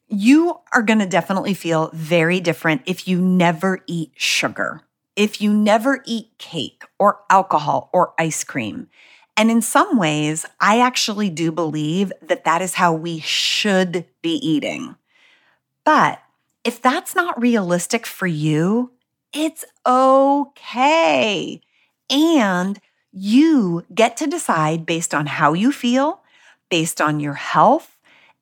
You 0.08 0.60
are 0.72 0.82
going 0.82 0.98
to 0.98 1.06
definitely 1.06 1.54
feel 1.54 1.90
very 1.92 2.40
different 2.40 2.82
if 2.86 3.08
you 3.08 3.20
never 3.20 3.82
eat 3.86 4.12
sugar, 4.16 4.82
if 5.16 5.40
you 5.40 5.52
never 5.52 6.02
eat 6.04 6.36
cake 6.38 6.84
or 6.98 7.20
alcohol 7.30 7.90
or 7.92 8.14
ice 8.18 8.44
cream. 8.44 8.88
And 9.36 9.50
in 9.50 9.62
some 9.62 9.98
ways, 9.98 10.46
I 10.60 10.80
actually 10.80 11.30
do 11.30 11.50
believe 11.50 12.12
that 12.22 12.44
that 12.44 12.62
is 12.62 12.74
how 12.74 12.92
we 12.92 13.20
should 13.20 14.04
be 14.22 14.34
eating. 14.34 14.94
But 15.84 16.22
if 16.62 16.80
that's 16.80 17.14
not 17.14 17.40
realistic 17.40 18.06
for 18.06 18.26
you, 18.26 18.92
it's 19.32 19.64
okay. 19.86 21.60
And 22.08 22.80
you 23.12 23.84
get 23.94 24.16
to 24.18 24.26
decide 24.26 24.86
based 24.86 25.14
on 25.14 25.26
how 25.26 25.52
you 25.52 25.72
feel, 25.72 26.22
based 26.70 27.00
on 27.00 27.20
your 27.20 27.34
health, 27.34 27.93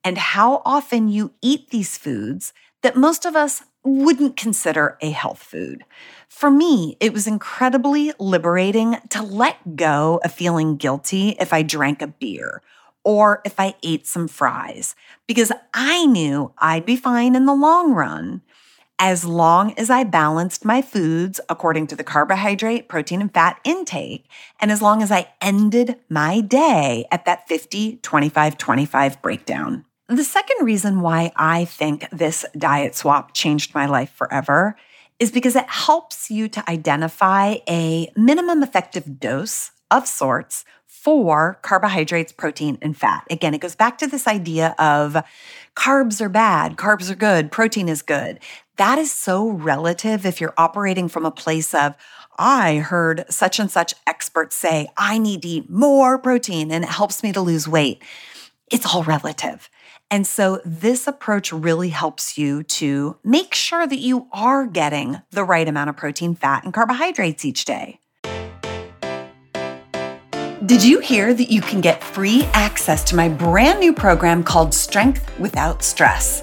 and 0.03 0.17
how 0.17 0.61
often 0.65 1.07
you 1.07 1.33
eat 1.41 1.69
these 1.69 1.97
foods 1.97 2.53
that 2.81 2.95
most 2.95 3.25
of 3.25 3.35
us 3.35 3.63
wouldn't 3.83 4.37
consider 4.37 4.97
a 5.01 5.11
health 5.11 5.43
food. 5.43 5.83
For 6.29 6.49
me, 6.49 6.97
it 6.99 7.13
was 7.13 7.27
incredibly 7.27 8.13
liberating 8.19 8.97
to 9.09 9.21
let 9.21 9.75
go 9.75 10.21
of 10.23 10.31
feeling 10.31 10.77
guilty 10.77 11.35
if 11.39 11.53
I 11.53 11.63
drank 11.63 12.01
a 12.01 12.07
beer 12.07 12.61
or 13.03 13.41
if 13.45 13.59
I 13.59 13.75
ate 13.83 14.07
some 14.07 14.27
fries 14.27 14.95
because 15.27 15.51
I 15.73 16.05
knew 16.05 16.53
I'd 16.57 16.85
be 16.85 16.95
fine 16.95 17.35
in 17.35 17.45
the 17.45 17.53
long 17.53 17.93
run 17.93 18.41
as 18.99 19.25
long 19.25 19.73
as 19.73 19.89
I 19.89 20.03
balanced 20.03 20.63
my 20.63 20.81
foods 20.81 21.41
according 21.49 21.87
to 21.87 21.95
the 21.95 22.03
carbohydrate, 22.03 22.87
protein, 22.87 23.21
and 23.21 23.33
fat 23.33 23.59
intake, 23.63 24.27
and 24.61 24.71
as 24.71 24.81
long 24.81 25.01
as 25.01 25.11
I 25.11 25.33
ended 25.41 25.97
my 26.09 26.39
day 26.39 27.05
at 27.11 27.25
that 27.25 27.47
50, 27.47 27.97
25, 27.97 28.57
25 28.57 29.21
breakdown. 29.21 29.83
The 30.09 30.23
second 30.23 30.65
reason 30.65 30.99
why 30.99 31.31
I 31.35 31.63
think 31.63 32.09
this 32.11 32.45
diet 32.57 32.93
swap 32.93 33.33
changed 33.33 33.73
my 33.73 33.85
life 33.85 34.11
forever 34.11 34.75
is 35.17 35.31
because 35.31 35.55
it 35.55 35.69
helps 35.69 36.29
you 36.29 36.49
to 36.49 36.69
identify 36.69 37.55
a 37.69 38.11
minimum 38.17 38.63
effective 38.63 39.19
dose 39.19 39.71
of 39.89 40.05
sorts 40.05 40.65
for 40.85 41.59
carbohydrates, 41.61 42.33
protein, 42.33 42.77
and 42.81 42.97
fat. 42.97 43.25
Again, 43.29 43.53
it 43.53 43.61
goes 43.61 43.75
back 43.75 43.97
to 43.99 44.07
this 44.07 44.27
idea 44.27 44.75
of 44.77 45.23
carbs 45.75 46.19
are 46.19 46.29
bad, 46.29 46.75
carbs 46.75 47.09
are 47.09 47.15
good, 47.15 47.51
protein 47.51 47.87
is 47.87 48.01
good. 48.01 48.39
That 48.75 48.97
is 48.97 49.11
so 49.11 49.47
relative 49.49 50.25
if 50.25 50.41
you're 50.41 50.53
operating 50.57 51.07
from 51.07 51.25
a 51.25 51.31
place 51.31 51.73
of, 51.73 51.95
I 52.37 52.77
heard 52.77 53.25
such 53.29 53.59
and 53.59 53.71
such 53.71 53.93
experts 54.05 54.55
say, 54.55 54.87
I 54.97 55.17
need 55.17 55.43
to 55.43 55.47
eat 55.47 55.69
more 55.69 56.17
protein 56.17 56.71
and 56.71 56.83
it 56.83 56.89
helps 56.89 57.23
me 57.23 57.31
to 57.31 57.41
lose 57.41 57.67
weight. 57.67 58.01
It's 58.69 58.85
all 58.85 59.03
relative. 59.03 59.69
And 60.13 60.27
so, 60.27 60.61
this 60.63 61.07
approach 61.07 61.51
really 61.51 61.89
helps 61.89 62.37
you 62.37 62.61
to 62.77 63.17
make 63.23 63.55
sure 63.55 63.87
that 63.87 63.97
you 63.97 64.27
are 64.31 64.67
getting 64.67 65.19
the 65.31 65.43
right 65.43 65.67
amount 65.67 65.89
of 65.89 65.97
protein, 65.97 66.35
fat, 66.35 66.63
and 66.63 66.71
carbohydrates 66.71 67.43
each 67.43 67.65
day. 67.65 67.99
Did 70.65 70.81
you 70.81 70.99
hear 70.99 71.33
that 71.33 71.51
you 71.51 71.59
can 71.59 71.81
get 71.81 72.01
free 72.01 72.43
access 72.53 73.03
to 73.05 73.17
my 73.17 73.27
brand 73.27 73.81
new 73.81 73.91
program 73.91 74.45
called 74.45 74.73
Strength 74.73 75.37
Without 75.37 75.83
Stress? 75.83 76.41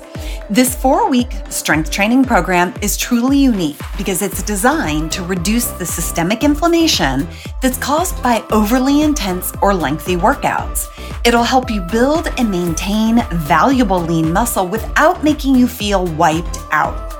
This 0.50 0.74
four 0.74 1.08
week 1.08 1.32
strength 1.48 1.90
training 1.90 2.26
program 2.26 2.74
is 2.82 2.98
truly 2.98 3.38
unique 3.38 3.78
because 3.96 4.20
it's 4.20 4.42
designed 4.42 5.10
to 5.12 5.24
reduce 5.24 5.68
the 5.68 5.86
systemic 5.86 6.44
inflammation 6.44 7.26
that's 7.62 7.78
caused 7.78 8.22
by 8.22 8.44
overly 8.50 9.00
intense 9.00 9.54
or 9.62 9.72
lengthy 9.72 10.16
workouts. 10.16 10.88
It'll 11.24 11.42
help 11.42 11.70
you 11.70 11.80
build 11.80 12.28
and 12.36 12.50
maintain 12.50 13.24
valuable 13.32 14.00
lean 14.00 14.30
muscle 14.34 14.68
without 14.68 15.24
making 15.24 15.54
you 15.54 15.66
feel 15.66 16.04
wiped 16.04 16.58
out. 16.72 17.10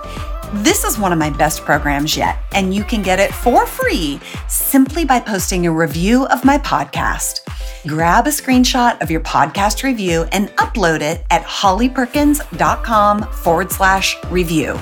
This 0.53 0.83
is 0.83 0.99
one 0.99 1.13
of 1.13 1.19
my 1.19 1.31
best 1.31 1.65
programs 1.65 2.17
yet, 2.17 2.37
and 2.53 2.75
you 2.75 2.83
can 2.83 3.03
get 3.03 3.21
it 3.21 3.33
for 3.33 3.67
free 3.69 4.19
simply 4.49 5.05
by 5.05 5.21
posting 5.21 5.65
a 5.65 5.71
review 5.71 6.27
of 6.27 6.45
my 6.45 6.59
podcast. 6.59 7.43
Grab 7.87 8.27
a 8.27 8.31
screenshot 8.31 9.01
of 9.01 9.13
your 9.13 9.21
podcast 9.21 9.85
review 9.85 10.25
and 10.33 10.49
upload 10.57 11.03
it 11.03 11.25
at 11.31 11.45
hollyperkins.com 11.45 13.23
forward 13.31 13.71
slash 13.71 14.17
review. 14.25 14.77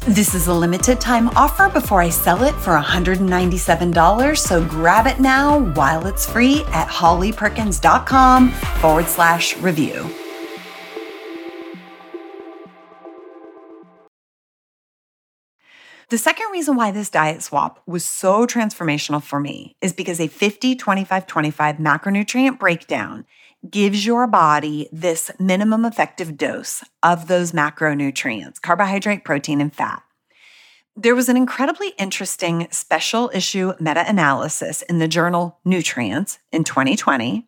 This 0.00 0.34
is 0.34 0.48
a 0.48 0.54
limited 0.54 1.00
time 1.00 1.28
offer 1.36 1.68
before 1.68 2.02
I 2.02 2.08
sell 2.08 2.42
it 2.42 2.54
for 2.56 2.76
$197, 2.76 4.36
so 4.36 4.64
grab 4.64 5.06
it 5.06 5.20
now 5.20 5.60
while 5.74 6.08
it's 6.08 6.26
free 6.26 6.64
at 6.72 6.88
hollyperkins.com 6.88 8.50
forward 8.50 9.06
slash 9.06 9.56
review. 9.58 10.10
The 16.10 16.16
second 16.16 16.46
reason 16.52 16.74
why 16.74 16.90
this 16.90 17.10
diet 17.10 17.42
swap 17.42 17.82
was 17.86 18.02
so 18.02 18.46
transformational 18.46 19.22
for 19.22 19.38
me 19.38 19.76
is 19.82 19.92
because 19.92 20.20
a 20.20 20.26
50 20.26 20.74
25 20.74 21.26
25 21.26 21.76
macronutrient 21.76 22.58
breakdown 22.58 23.26
gives 23.68 24.06
your 24.06 24.26
body 24.26 24.88
this 24.90 25.30
minimum 25.38 25.84
effective 25.84 26.38
dose 26.38 26.82
of 27.02 27.28
those 27.28 27.52
macronutrients 27.52 28.58
carbohydrate, 28.58 29.22
protein, 29.22 29.60
and 29.60 29.74
fat. 29.74 30.02
There 30.96 31.14
was 31.14 31.28
an 31.28 31.36
incredibly 31.36 31.88
interesting 31.98 32.68
special 32.70 33.30
issue 33.34 33.74
meta 33.78 34.08
analysis 34.08 34.80
in 34.80 35.00
the 35.00 35.08
journal 35.08 35.58
Nutrients 35.66 36.38
in 36.50 36.64
2020 36.64 37.46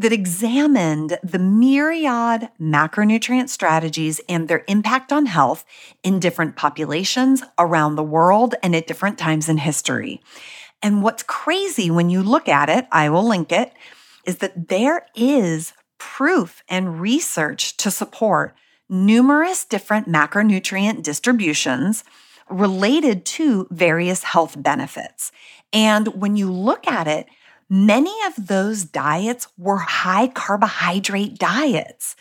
that 0.00 0.12
examined 0.14 1.18
the 1.22 1.38
myriad 1.38 2.48
macronutrient 2.58 3.50
strategies 3.50 4.18
and 4.30 4.48
their 4.48 4.64
impact 4.66 5.12
on 5.12 5.26
health 5.26 5.62
in 6.02 6.18
different 6.18 6.56
populations 6.56 7.42
around 7.58 7.96
the 7.96 8.02
world 8.02 8.54
and 8.62 8.74
at 8.74 8.86
different 8.86 9.18
times 9.18 9.46
in 9.46 9.58
history. 9.58 10.22
And 10.82 11.02
what's 11.02 11.22
crazy 11.22 11.90
when 11.90 12.08
you 12.08 12.22
look 12.22 12.48
at 12.48 12.70
it, 12.70 12.86
I 12.90 13.10
will 13.10 13.28
link 13.28 13.52
it, 13.52 13.74
is 14.24 14.38
that 14.38 14.68
there 14.68 15.06
is 15.14 15.74
proof 15.98 16.62
and 16.66 16.98
research 16.98 17.76
to 17.76 17.90
support 17.90 18.54
numerous 18.88 19.66
different 19.66 20.08
macronutrient 20.08 21.02
distributions 21.02 22.04
related 22.48 23.26
to 23.26 23.68
various 23.70 24.22
health 24.22 24.60
benefits. 24.60 25.30
And 25.74 26.08
when 26.08 26.36
you 26.36 26.50
look 26.50 26.88
at 26.88 27.06
it, 27.06 27.26
Many 27.72 28.12
of 28.26 28.48
those 28.48 28.82
diets 28.82 29.46
were 29.56 29.78
high 29.78 30.26
carbohydrate 30.26 31.38
diets. 31.38 32.16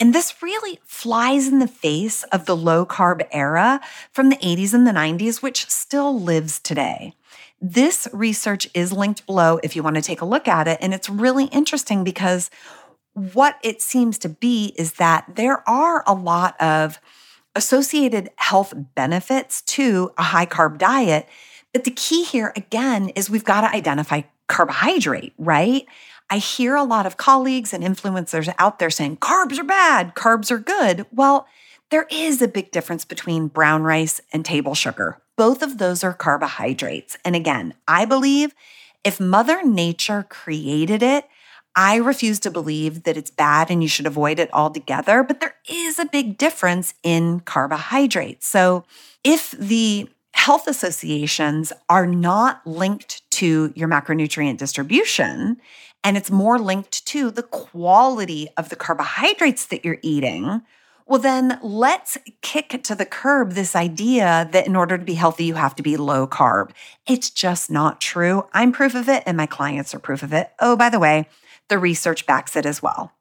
And 0.00 0.12
this 0.12 0.42
really 0.42 0.80
flies 0.84 1.46
in 1.46 1.60
the 1.60 1.68
face 1.68 2.24
of 2.24 2.46
the 2.46 2.56
low 2.56 2.84
carb 2.84 3.24
era 3.30 3.80
from 4.10 4.28
the 4.28 4.36
80s 4.36 4.74
and 4.74 4.88
the 4.88 4.92
90s, 4.92 5.40
which 5.40 5.66
still 5.66 6.20
lives 6.20 6.58
today. 6.58 7.14
This 7.60 8.08
research 8.12 8.68
is 8.74 8.92
linked 8.92 9.24
below 9.24 9.60
if 9.62 9.76
you 9.76 9.84
want 9.84 9.94
to 9.94 10.02
take 10.02 10.20
a 10.20 10.24
look 10.24 10.48
at 10.48 10.66
it. 10.66 10.78
And 10.80 10.92
it's 10.92 11.08
really 11.08 11.46
interesting 11.46 12.02
because 12.02 12.50
what 13.12 13.58
it 13.62 13.80
seems 13.80 14.18
to 14.18 14.28
be 14.28 14.74
is 14.76 14.94
that 14.94 15.26
there 15.36 15.68
are 15.68 16.02
a 16.08 16.14
lot 16.14 16.60
of 16.60 16.98
associated 17.54 18.30
health 18.36 18.74
benefits 18.96 19.62
to 19.62 20.10
a 20.18 20.24
high 20.24 20.46
carb 20.46 20.78
diet. 20.78 21.28
But 21.72 21.84
the 21.84 21.90
key 21.92 22.24
here, 22.24 22.52
again, 22.56 23.10
is 23.10 23.30
we've 23.30 23.44
got 23.44 23.60
to 23.60 23.74
identify 23.76 24.22
carbohydrate, 24.48 25.32
right? 25.38 25.86
I 26.30 26.38
hear 26.38 26.74
a 26.74 26.84
lot 26.84 27.06
of 27.06 27.16
colleagues 27.16 27.72
and 27.72 27.82
influencers 27.82 28.52
out 28.58 28.78
there 28.78 28.90
saying 28.90 29.18
carbs 29.18 29.58
are 29.58 29.64
bad, 29.64 30.14
carbs 30.14 30.50
are 30.50 30.58
good. 30.58 31.06
Well, 31.12 31.46
there 31.90 32.06
is 32.10 32.42
a 32.42 32.48
big 32.48 32.70
difference 32.70 33.04
between 33.04 33.48
brown 33.48 33.82
rice 33.82 34.20
and 34.32 34.44
table 34.44 34.74
sugar. 34.74 35.22
Both 35.36 35.62
of 35.62 35.78
those 35.78 36.04
are 36.04 36.12
carbohydrates. 36.12 37.16
And 37.24 37.34
again, 37.34 37.74
I 37.86 38.04
believe 38.04 38.54
if 39.04 39.20
Mother 39.20 39.64
Nature 39.64 40.26
created 40.28 41.02
it, 41.02 41.24
I 41.74 41.96
refuse 41.96 42.40
to 42.40 42.50
believe 42.50 43.04
that 43.04 43.16
it's 43.16 43.30
bad 43.30 43.70
and 43.70 43.82
you 43.82 43.88
should 43.88 44.06
avoid 44.06 44.38
it 44.38 44.50
altogether, 44.52 45.22
but 45.22 45.40
there 45.40 45.54
is 45.70 45.98
a 45.98 46.04
big 46.04 46.36
difference 46.36 46.92
in 47.02 47.40
carbohydrates. 47.40 48.48
So 48.48 48.84
if 49.22 49.52
the 49.52 50.08
health 50.32 50.66
associations 50.66 51.72
are 51.88 52.06
not 52.06 52.66
linked 52.66 53.27
to 53.38 53.72
your 53.74 53.88
macronutrient 53.88 54.58
distribution, 54.58 55.56
and 56.04 56.16
it's 56.16 56.30
more 56.30 56.58
linked 56.58 57.04
to 57.06 57.30
the 57.30 57.42
quality 57.42 58.48
of 58.56 58.68
the 58.68 58.76
carbohydrates 58.76 59.66
that 59.66 59.84
you're 59.84 59.98
eating, 60.02 60.62
well, 61.06 61.18
then 61.18 61.58
let's 61.62 62.18
kick 62.42 62.82
to 62.82 62.94
the 62.94 63.06
curb 63.06 63.52
this 63.52 63.74
idea 63.74 64.46
that 64.52 64.66
in 64.66 64.76
order 64.76 64.98
to 64.98 65.04
be 65.04 65.14
healthy, 65.14 65.46
you 65.46 65.54
have 65.54 65.74
to 65.76 65.82
be 65.82 65.96
low 65.96 66.26
carb. 66.26 66.70
It's 67.06 67.30
just 67.30 67.70
not 67.70 67.98
true. 67.98 68.46
I'm 68.52 68.72
proof 68.72 68.94
of 68.94 69.08
it, 69.08 69.22
and 69.24 69.34
my 69.36 69.46
clients 69.46 69.94
are 69.94 69.98
proof 69.98 70.22
of 70.22 70.34
it. 70.34 70.50
Oh, 70.60 70.76
by 70.76 70.90
the 70.90 70.98
way, 70.98 71.26
the 71.68 71.78
research 71.78 72.26
backs 72.26 72.56
it 72.56 72.66
as 72.66 72.82
well. 72.82 73.12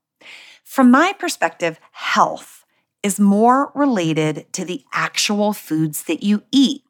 From 0.65 0.91
my 0.91 1.13
perspective, 1.17 1.79
health 1.93 2.65
is 3.03 3.21
more 3.21 3.71
related 3.73 4.51
to 4.51 4.65
the 4.65 4.83
actual 4.91 5.53
foods 5.53 6.03
that 6.03 6.23
you 6.23 6.43
eat. 6.51 6.83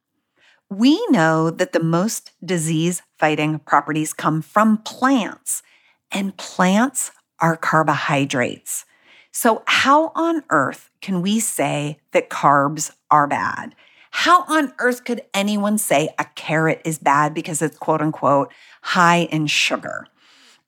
We 0.69 1.03
know 1.09 1.49
that 1.49 1.71
the 1.71 1.83
most 1.83 2.31
disease 2.43 3.01
fighting 3.17 3.59
properties 3.59 4.11
come 4.13 4.41
from 4.41 4.79
plants, 4.79 5.63
and 6.11 6.35
plants 6.35 7.11
are 7.39 7.55
carbohydrates. 7.55 8.85
So, 9.31 9.63
how 9.65 10.11
on 10.15 10.43
earth 10.49 10.89
can 11.01 11.21
we 11.21 11.39
say 11.39 11.99
that 12.11 12.29
carbs 12.29 12.91
are 13.09 13.27
bad? 13.27 13.75
How 14.11 14.43
on 14.47 14.73
earth 14.79 15.05
could 15.05 15.21
anyone 15.33 15.77
say 15.77 16.09
a 16.17 16.25
carrot 16.35 16.81
is 16.83 16.97
bad 16.97 17.33
because 17.33 17.61
it's 17.61 17.77
quote 17.77 18.01
unquote 18.01 18.51
high 18.81 19.27
in 19.31 19.47
sugar? 19.47 20.07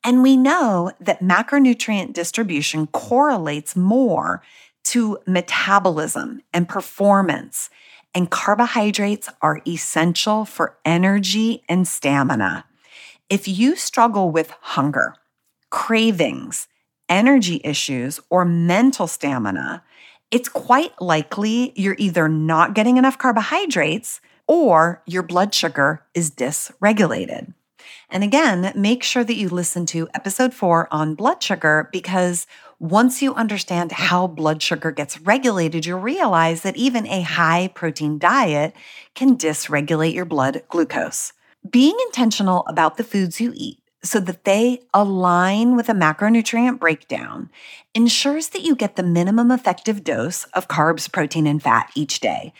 And 0.03 0.23
we 0.23 0.37
know 0.37 0.91
that 1.01 1.21
macronutrient 1.21 2.13
distribution 2.13 2.87
correlates 2.87 3.75
more 3.75 4.41
to 4.85 5.17
metabolism 5.27 6.41
and 6.53 6.69
performance, 6.69 7.69
and 8.13 8.29
carbohydrates 8.29 9.29
are 9.41 9.61
essential 9.67 10.45
for 10.45 10.77
energy 10.83 11.63
and 11.69 11.87
stamina. 11.87 12.65
If 13.29 13.47
you 13.47 13.75
struggle 13.75 14.31
with 14.31 14.51
hunger, 14.61 15.15
cravings, 15.69 16.67
energy 17.07 17.61
issues, 17.63 18.19
or 18.29 18.45
mental 18.45 19.07
stamina, 19.07 19.83
it's 20.31 20.49
quite 20.49 20.99
likely 21.01 21.73
you're 21.75 21.95
either 21.97 22.27
not 22.27 22.75
getting 22.75 22.97
enough 22.97 23.17
carbohydrates 23.17 24.21
or 24.47 25.01
your 25.05 25.23
blood 25.23 25.53
sugar 25.53 26.03
is 26.13 26.31
dysregulated. 26.31 27.53
And 28.09 28.23
again, 28.23 28.71
make 28.75 29.03
sure 29.03 29.23
that 29.23 29.35
you 29.35 29.49
listen 29.49 29.85
to 29.87 30.07
episode 30.13 30.53
four 30.53 30.87
on 30.91 31.15
blood 31.15 31.41
sugar 31.41 31.89
because 31.91 32.47
once 32.79 33.21
you 33.21 33.33
understand 33.35 33.91
how 33.91 34.25
blood 34.25 34.63
sugar 34.63 34.91
gets 34.91 35.19
regulated, 35.21 35.85
you'll 35.85 35.99
realize 35.99 36.61
that 36.61 36.77
even 36.77 37.05
a 37.07 37.21
high 37.21 37.69
protein 37.73 38.17
diet 38.17 38.73
can 39.15 39.37
dysregulate 39.37 40.13
your 40.13 40.25
blood 40.25 40.63
glucose. 40.69 41.33
Being 41.69 41.97
intentional 42.07 42.65
about 42.67 42.95
the 42.95 43.03
foods 43.03 43.41
you 43.41 43.51
eat 43.53 43.79
so 44.01 44.21
that 44.21 44.45
they 44.45 44.79
align 44.93 45.75
with 45.75 45.89
a 45.89 45.93
macronutrient 45.93 46.79
breakdown 46.79 47.49
ensures 47.93 48.49
that 48.49 48.63
you 48.63 48.75
get 48.75 48.95
the 48.95 49.03
minimum 49.03 49.51
effective 49.51 50.05
dose 50.05 50.45
of 50.53 50.69
carbs, 50.69 51.11
protein, 51.11 51.47
and 51.47 51.61
fat 51.61 51.91
each 51.95 52.21
day. 52.21 52.53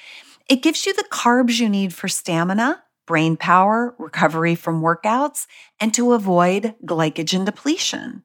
It 0.49 0.61
gives 0.61 0.85
you 0.85 0.93
the 0.93 1.07
carbs 1.09 1.61
you 1.61 1.69
need 1.69 1.93
for 1.93 2.09
stamina, 2.09 2.83
brain 3.05 3.37
power, 3.37 3.95
recovery 3.97 4.55
from 4.55 4.81
workouts, 4.81 5.47
and 5.79 5.93
to 5.93 6.11
avoid 6.11 6.75
glycogen 6.85 7.45
depletion. 7.45 8.23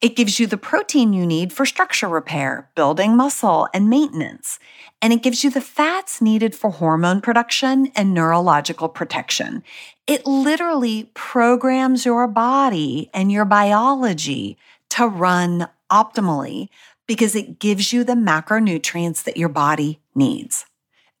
It 0.00 0.16
gives 0.16 0.38
you 0.38 0.46
the 0.46 0.58
protein 0.58 1.12
you 1.12 1.26
need 1.26 1.52
for 1.52 1.64
structure 1.64 2.08
repair, 2.08 2.70
building 2.74 3.16
muscle, 3.16 3.68
and 3.72 3.88
maintenance. 3.88 4.58
And 5.00 5.12
it 5.12 5.22
gives 5.22 5.44
you 5.44 5.50
the 5.50 5.60
fats 5.60 6.20
needed 6.20 6.54
for 6.54 6.70
hormone 6.70 7.20
production 7.20 7.90
and 7.94 8.12
neurological 8.12 8.88
protection. 8.88 9.62
It 10.06 10.26
literally 10.26 11.10
programs 11.14 12.04
your 12.04 12.26
body 12.28 13.08
and 13.14 13.32
your 13.32 13.46
biology 13.46 14.58
to 14.90 15.06
run 15.06 15.68
optimally 15.90 16.68
because 17.06 17.34
it 17.34 17.58
gives 17.58 17.92
you 17.92 18.04
the 18.04 18.14
macronutrients 18.14 19.24
that 19.24 19.36
your 19.36 19.48
body 19.48 20.00
needs. 20.14 20.66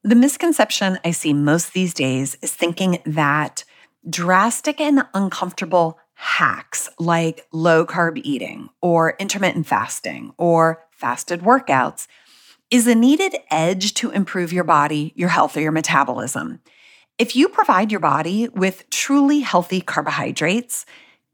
The 0.02 0.14
misconception 0.14 0.98
I 1.04 1.12
see 1.12 1.32
most 1.32 1.72
these 1.72 1.94
days 1.94 2.36
is 2.42 2.52
thinking 2.52 2.98
that 3.06 3.64
drastic 4.08 4.80
and 4.80 5.04
uncomfortable 5.14 5.98
hacks 6.14 6.88
like 6.98 7.46
low 7.52 7.84
carb 7.84 8.20
eating 8.22 8.68
or 8.80 9.16
intermittent 9.18 9.66
fasting 9.66 10.32
or 10.38 10.84
fasted 10.90 11.40
workouts 11.40 12.06
is 12.70 12.86
a 12.86 12.94
needed 12.94 13.36
edge 13.50 13.94
to 13.94 14.10
improve 14.10 14.52
your 14.52 14.64
body, 14.64 15.12
your 15.16 15.28
health, 15.28 15.56
or 15.56 15.60
your 15.60 15.72
metabolism. 15.72 16.60
If 17.18 17.36
you 17.36 17.48
provide 17.48 17.92
your 17.92 18.00
body 18.00 18.48
with 18.48 18.88
truly 18.90 19.40
healthy 19.40 19.80
carbohydrates, 19.80 20.84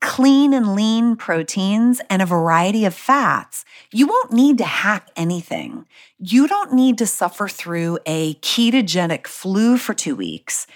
clean 0.01 0.53
and 0.53 0.75
lean 0.75 1.17
proteins, 1.17 2.01
and 2.11 2.21
a 2.21 2.27
variety 2.27 2.85
of 2.85 2.95
fats, 2.95 3.65
you 3.93 4.07
won't 4.07 4.33
need 4.33 4.59
to 4.59 4.65
hack 4.65 5.09
anything. 5.17 5.87
You 6.19 6.49
don't 6.49 6.73
need 6.73 6.99
to 6.99 7.07
suffer 7.07 7.49
through 7.49 7.99
a 8.07 8.35
ketogenic 8.35 9.27
flu 9.27 9.77
for 9.79 9.95
two 9.95 10.17
weeks 10.17 10.67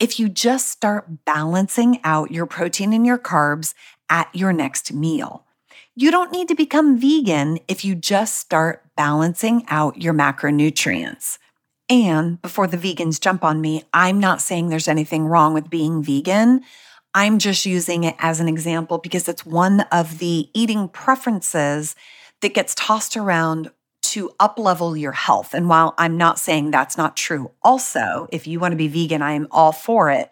if 0.00 0.18
you 0.18 0.28
just 0.28 0.68
start 0.68 1.24
balancing 1.26 2.00
out 2.02 2.32
your 2.32 2.46
protein 2.46 2.92
and 2.92 3.06
your 3.06 3.18
carbs 3.18 3.74
at 4.08 4.34
your 4.34 4.52
next 4.52 4.92
meal. 4.92 5.44
You 5.94 6.10
don't 6.10 6.32
need 6.32 6.48
to 6.48 6.54
become 6.54 6.98
vegan 6.98 7.58
if 7.68 7.84
you 7.84 7.94
just 7.94 8.36
start 8.36 8.82
balancing 8.96 9.64
out 9.68 10.00
your 10.00 10.14
macronutrients. 10.14 11.38
And 11.90 12.40
before 12.40 12.66
the 12.66 12.78
vegans 12.78 13.20
jump 13.20 13.44
on 13.44 13.60
me, 13.60 13.84
I'm 13.92 14.18
not 14.18 14.40
saying 14.40 14.68
there's 14.68 14.88
anything 14.88 15.26
wrong 15.26 15.52
with 15.52 15.68
being 15.68 16.02
vegan. 16.02 16.62
I'm 17.14 17.38
just 17.38 17.66
using 17.66 18.04
it 18.04 18.14
as 18.18 18.40
an 18.40 18.48
example 18.48 18.98
because 18.98 19.28
it's 19.28 19.44
one 19.44 19.80
of 19.92 20.18
the 20.18 20.48
eating 20.54 20.88
preferences 20.88 21.94
that 22.40 22.54
gets 22.54 22.74
tossed 22.74 23.16
around 23.16 23.70
to 24.10 24.30
uplevel 24.40 24.98
your 24.98 25.12
health. 25.12 25.54
And 25.54 25.68
while 25.68 25.94
I'm 25.98 26.16
not 26.16 26.38
saying 26.38 26.70
that's 26.70 26.96
not 26.96 27.16
true, 27.16 27.50
also, 27.62 28.28
if 28.32 28.46
you 28.46 28.60
want 28.60 28.72
to 28.72 28.76
be 28.76 28.88
vegan, 28.88 29.22
I 29.22 29.32
am 29.32 29.48
all 29.50 29.72
for 29.72 30.10
it. 30.10 30.30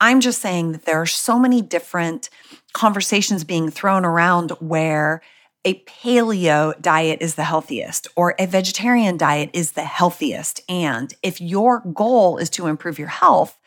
I'm 0.00 0.20
just 0.20 0.40
saying 0.40 0.72
that 0.72 0.84
there 0.84 1.00
are 1.00 1.06
so 1.06 1.38
many 1.38 1.62
different 1.62 2.28
conversations 2.72 3.44
being 3.44 3.70
thrown 3.70 4.04
around 4.04 4.50
where 4.60 5.22
a 5.64 5.82
paleo 5.84 6.80
diet 6.80 7.20
is 7.20 7.34
the 7.34 7.44
healthiest 7.44 8.06
or 8.14 8.34
a 8.38 8.46
vegetarian 8.46 9.16
diet 9.16 9.50
is 9.52 9.72
the 9.72 9.84
healthiest. 9.84 10.60
And 10.68 11.12
if 11.22 11.40
your 11.40 11.80
goal 11.92 12.38
is 12.38 12.50
to 12.50 12.68
improve 12.68 12.98
your 12.98 13.08
health, 13.08 13.58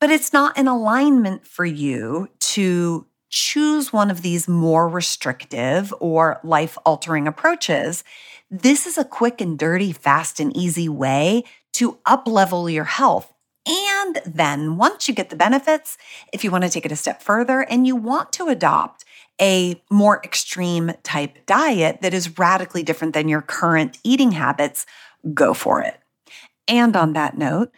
but 0.00 0.10
it's 0.10 0.32
not 0.32 0.58
in 0.58 0.66
alignment 0.66 1.46
for 1.46 1.64
you 1.64 2.28
to 2.40 3.06
choose 3.28 3.92
one 3.92 4.10
of 4.10 4.22
these 4.22 4.48
more 4.48 4.88
restrictive 4.88 5.92
or 6.00 6.40
life 6.42 6.78
altering 6.84 7.26
approaches, 7.26 8.04
this 8.50 8.86
is 8.86 8.96
a 8.96 9.04
quick 9.04 9.40
and 9.40 9.58
dirty, 9.58 9.92
fast 9.92 10.40
and 10.40 10.56
easy 10.56 10.88
way 10.88 11.44
to 11.74 11.98
uplevel 12.06 12.72
your 12.72 12.84
health. 12.84 13.32
And 13.66 14.20
then 14.24 14.76
once 14.76 15.08
you 15.08 15.14
get 15.14 15.30
the 15.30 15.36
benefits, 15.36 15.98
if 16.32 16.44
you 16.44 16.52
want 16.52 16.62
to 16.64 16.70
take 16.70 16.86
it 16.86 16.92
a 16.92 16.96
step 16.96 17.20
further 17.20 17.62
and 17.62 17.86
you 17.86 17.96
want 17.96 18.32
to 18.34 18.46
adopt 18.46 19.04
a 19.40 19.82
more 19.90 20.20
extreme 20.22 20.92
type 21.02 21.44
diet 21.46 21.98
that 22.02 22.14
is 22.14 22.38
radically 22.38 22.84
different 22.84 23.12
than 23.12 23.28
your 23.28 23.42
current 23.42 23.98
eating 24.04 24.32
habits, 24.32 24.86
go 25.34 25.52
for 25.52 25.82
it. 25.82 25.98
And 26.68 26.96
on 26.96 27.12
that 27.14 27.36
note, 27.36 27.72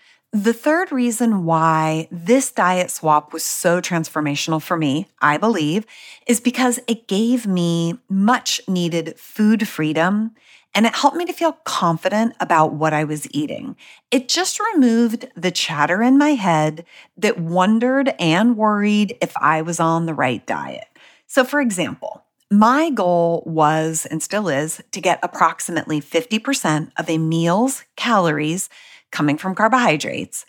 the 0.45 0.53
third 0.53 0.93
reason 0.93 1.45
why 1.45 2.09
this 2.11 2.51
diet 2.51 2.91
swap 2.91 3.33
was 3.33 3.43
so 3.43 3.81
transformational 3.81 4.61
for 4.61 4.77
me, 4.77 5.07
I 5.21 5.37
believe, 5.39 5.87
is 6.27 6.41
because 6.41 6.79
it 6.87 7.09
gave 7.09 7.47
me 7.47 7.99
much 8.09 8.61
needed 8.69 9.19
food 9.19 9.67
freedom 9.67 10.33
and 10.75 10.87
it 10.87 10.95
helped 10.95 11.17
me 11.17 11.25
to 11.25 11.33
feel 11.33 11.53
confident 11.65 12.35
about 12.41 12.75
what 12.75 12.93
I 12.93 13.05
was 13.05 13.27
eating. 13.35 13.75
It 14.11 14.29
just 14.29 14.61
removed 14.75 15.27
the 15.35 15.51
chatter 15.51 16.03
in 16.03 16.19
my 16.19 16.31
head 16.31 16.85
that 17.17 17.41
wondered 17.41 18.15
and 18.21 18.57
worried 18.57 19.17
if 19.21 19.37
I 19.39 19.63
was 19.63 19.81
on 19.81 20.07
the 20.07 20.15
right 20.15 20.47
diet. 20.47 20.87
So, 21.27 21.43
for 21.43 21.61
example, 21.61 22.23
my 22.51 22.91
goal 22.91 23.43
was 23.47 24.07
and 24.07 24.23
still 24.23 24.49
is 24.49 24.83
to 24.93 25.01
get 25.01 25.19
approximately 25.23 26.01
50% 26.01 26.93
of 26.97 27.09
a 27.09 27.19
meal's 27.19 27.85
calories 27.97 28.69
coming 29.11 29.39
from 29.39 29.55
carbohydrates. 29.55 30.45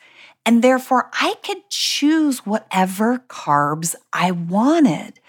And 0.46 0.64
therefore, 0.64 1.10
I 1.14 1.36
could 1.44 1.70
choose 1.70 2.46
whatever 2.46 3.20
carbs 3.28 3.96
I 4.14 4.32
wanted. 4.32 5.20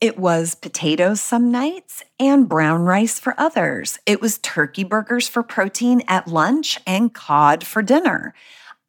It 0.00 0.18
was 0.18 0.54
potatoes 0.54 1.20
some 1.20 1.50
nights 1.50 2.04
and 2.20 2.48
brown 2.48 2.82
rice 2.82 3.18
for 3.18 3.34
others. 3.38 3.98
It 4.04 4.20
was 4.20 4.38
turkey 4.38 4.84
burgers 4.84 5.28
for 5.28 5.42
protein 5.42 6.02
at 6.08 6.28
lunch 6.28 6.78
and 6.86 7.14
cod 7.14 7.64
for 7.64 7.80
dinner. 7.80 8.34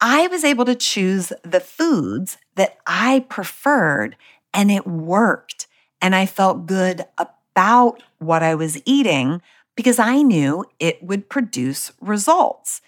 I 0.00 0.26
was 0.26 0.44
able 0.44 0.66
to 0.66 0.74
choose 0.74 1.32
the 1.42 1.60
foods 1.60 2.36
that 2.56 2.76
I 2.86 3.24
preferred, 3.30 4.16
and 4.52 4.70
it 4.70 4.86
worked. 4.86 5.66
And 6.02 6.14
I 6.14 6.26
felt 6.26 6.66
good 6.66 7.06
about 7.16 8.02
what 8.18 8.42
I 8.42 8.54
was 8.54 8.80
eating 8.84 9.40
because 9.74 9.98
I 9.98 10.22
knew 10.22 10.66
it 10.78 11.02
would 11.02 11.30
produce 11.30 11.92
results. 12.00 12.82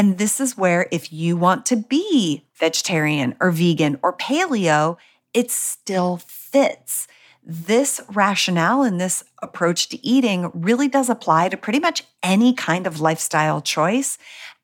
And 0.00 0.16
this 0.16 0.40
is 0.40 0.56
where, 0.56 0.88
if 0.90 1.12
you 1.12 1.36
want 1.36 1.66
to 1.66 1.76
be 1.76 2.46
vegetarian 2.54 3.36
or 3.38 3.50
vegan 3.50 3.98
or 4.02 4.16
paleo, 4.16 4.96
it 5.34 5.50
still 5.50 6.16
fits. 6.26 7.06
This 7.44 8.00
rationale 8.08 8.80
and 8.80 8.98
this 8.98 9.24
approach 9.42 9.90
to 9.90 10.02
eating 10.02 10.50
really 10.54 10.88
does 10.88 11.10
apply 11.10 11.50
to 11.50 11.58
pretty 11.58 11.80
much 11.80 12.04
any 12.22 12.54
kind 12.54 12.86
of 12.86 13.02
lifestyle 13.02 13.60
choice 13.60 14.16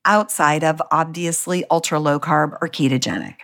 outside 0.06 0.64
of 0.64 0.80
obviously 0.90 1.66
ultra 1.70 2.00
low 2.00 2.18
carb 2.18 2.56
or 2.62 2.68
ketogenic. 2.70 3.36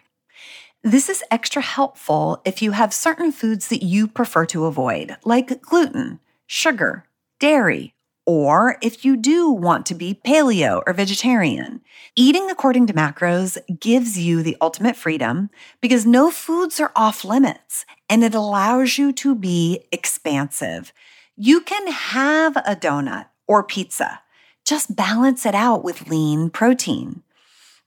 This 0.83 1.11
is 1.11 1.23
extra 1.31 1.61
helpful 1.61 2.41
if 2.47 2.63
you 2.63 2.71
have 2.71 2.95
certain 2.95 3.33
foods 3.33 3.69
that 3.69 3.83
you 3.83 4.09
prefer 4.09 4.47
to 4.47 4.65
avoid, 4.65 5.19
like 5.27 5.61
gluten, 5.61 6.21
sugar, 6.47 7.05
dairy, 7.39 7.93
or 8.25 8.77
if 8.81 9.05
you 9.05 9.17
do 9.17 9.51
want 9.51 9.87
to 9.87 9.95
be 9.95 10.21
paleo 10.25 10.83
or 10.87 10.93
vegetarian. 10.93 11.81
Eating 12.15 12.51
according 12.51 12.87
to 12.87 12.93
macros 12.93 13.59
gives 13.81 14.19
you 14.19 14.43
the 14.43 14.57
ultimate 14.61 14.97
freedom 14.97 15.51
because 15.81 16.07
no 16.07 16.31
foods 16.31 16.79
are 16.79 16.93
off 16.95 17.25
limits 17.25 17.85
and 18.09 18.23
it 18.23 18.35
allows 18.35 18.99
you 18.99 19.13
to 19.13 19.35
be 19.35 19.85
expansive. 19.91 20.93
You 21.37 21.61
can 21.63 21.87
have 21.89 22.57
a 22.59 22.77
donut 22.77 23.27
or 23.47 23.65
pizza, 23.65 24.21
just 24.65 24.95
balance 24.95 25.45
it 25.45 25.55
out 25.55 25.83
with 25.83 26.09
lean 26.09 26.51
protein. 26.51 27.23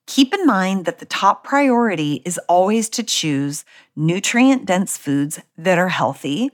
Keep 0.08 0.34
in 0.34 0.46
mind 0.46 0.86
that 0.86 1.00
the 1.00 1.06
top 1.06 1.44
priority 1.44 2.22
is 2.26 2.38
always 2.48 2.90
to 2.90 3.04
choose 3.04 3.66
nutrient 3.96 4.66
dense 4.66 4.98
foods 4.98 5.40
that 5.58 5.80
are 5.80 5.90
healthy. 5.90 6.52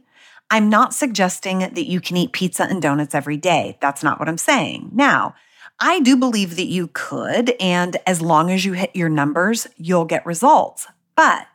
I'm 0.51 0.69
not 0.69 0.93
suggesting 0.93 1.59
that 1.59 1.87
you 1.87 2.01
can 2.01 2.17
eat 2.17 2.33
pizza 2.33 2.63
and 2.63 2.81
donuts 2.81 3.15
every 3.15 3.37
day. 3.37 3.77
That's 3.79 4.03
not 4.03 4.19
what 4.19 4.27
I'm 4.27 4.37
saying. 4.37 4.89
Now, 4.91 5.33
I 5.79 6.01
do 6.01 6.17
believe 6.17 6.57
that 6.57 6.67
you 6.67 6.89
could, 6.93 7.55
and 7.59 7.95
as 8.05 8.21
long 8.21 8.51
as 8.51 8.65
you 8.65 8.73
hit 8.73 8.93
your 8.93 9.07
numbers, 9.07 9.65
you'll 9.77 10.03
get 10.03 10.25
results. 10.25 10.87
But 11.15 11.47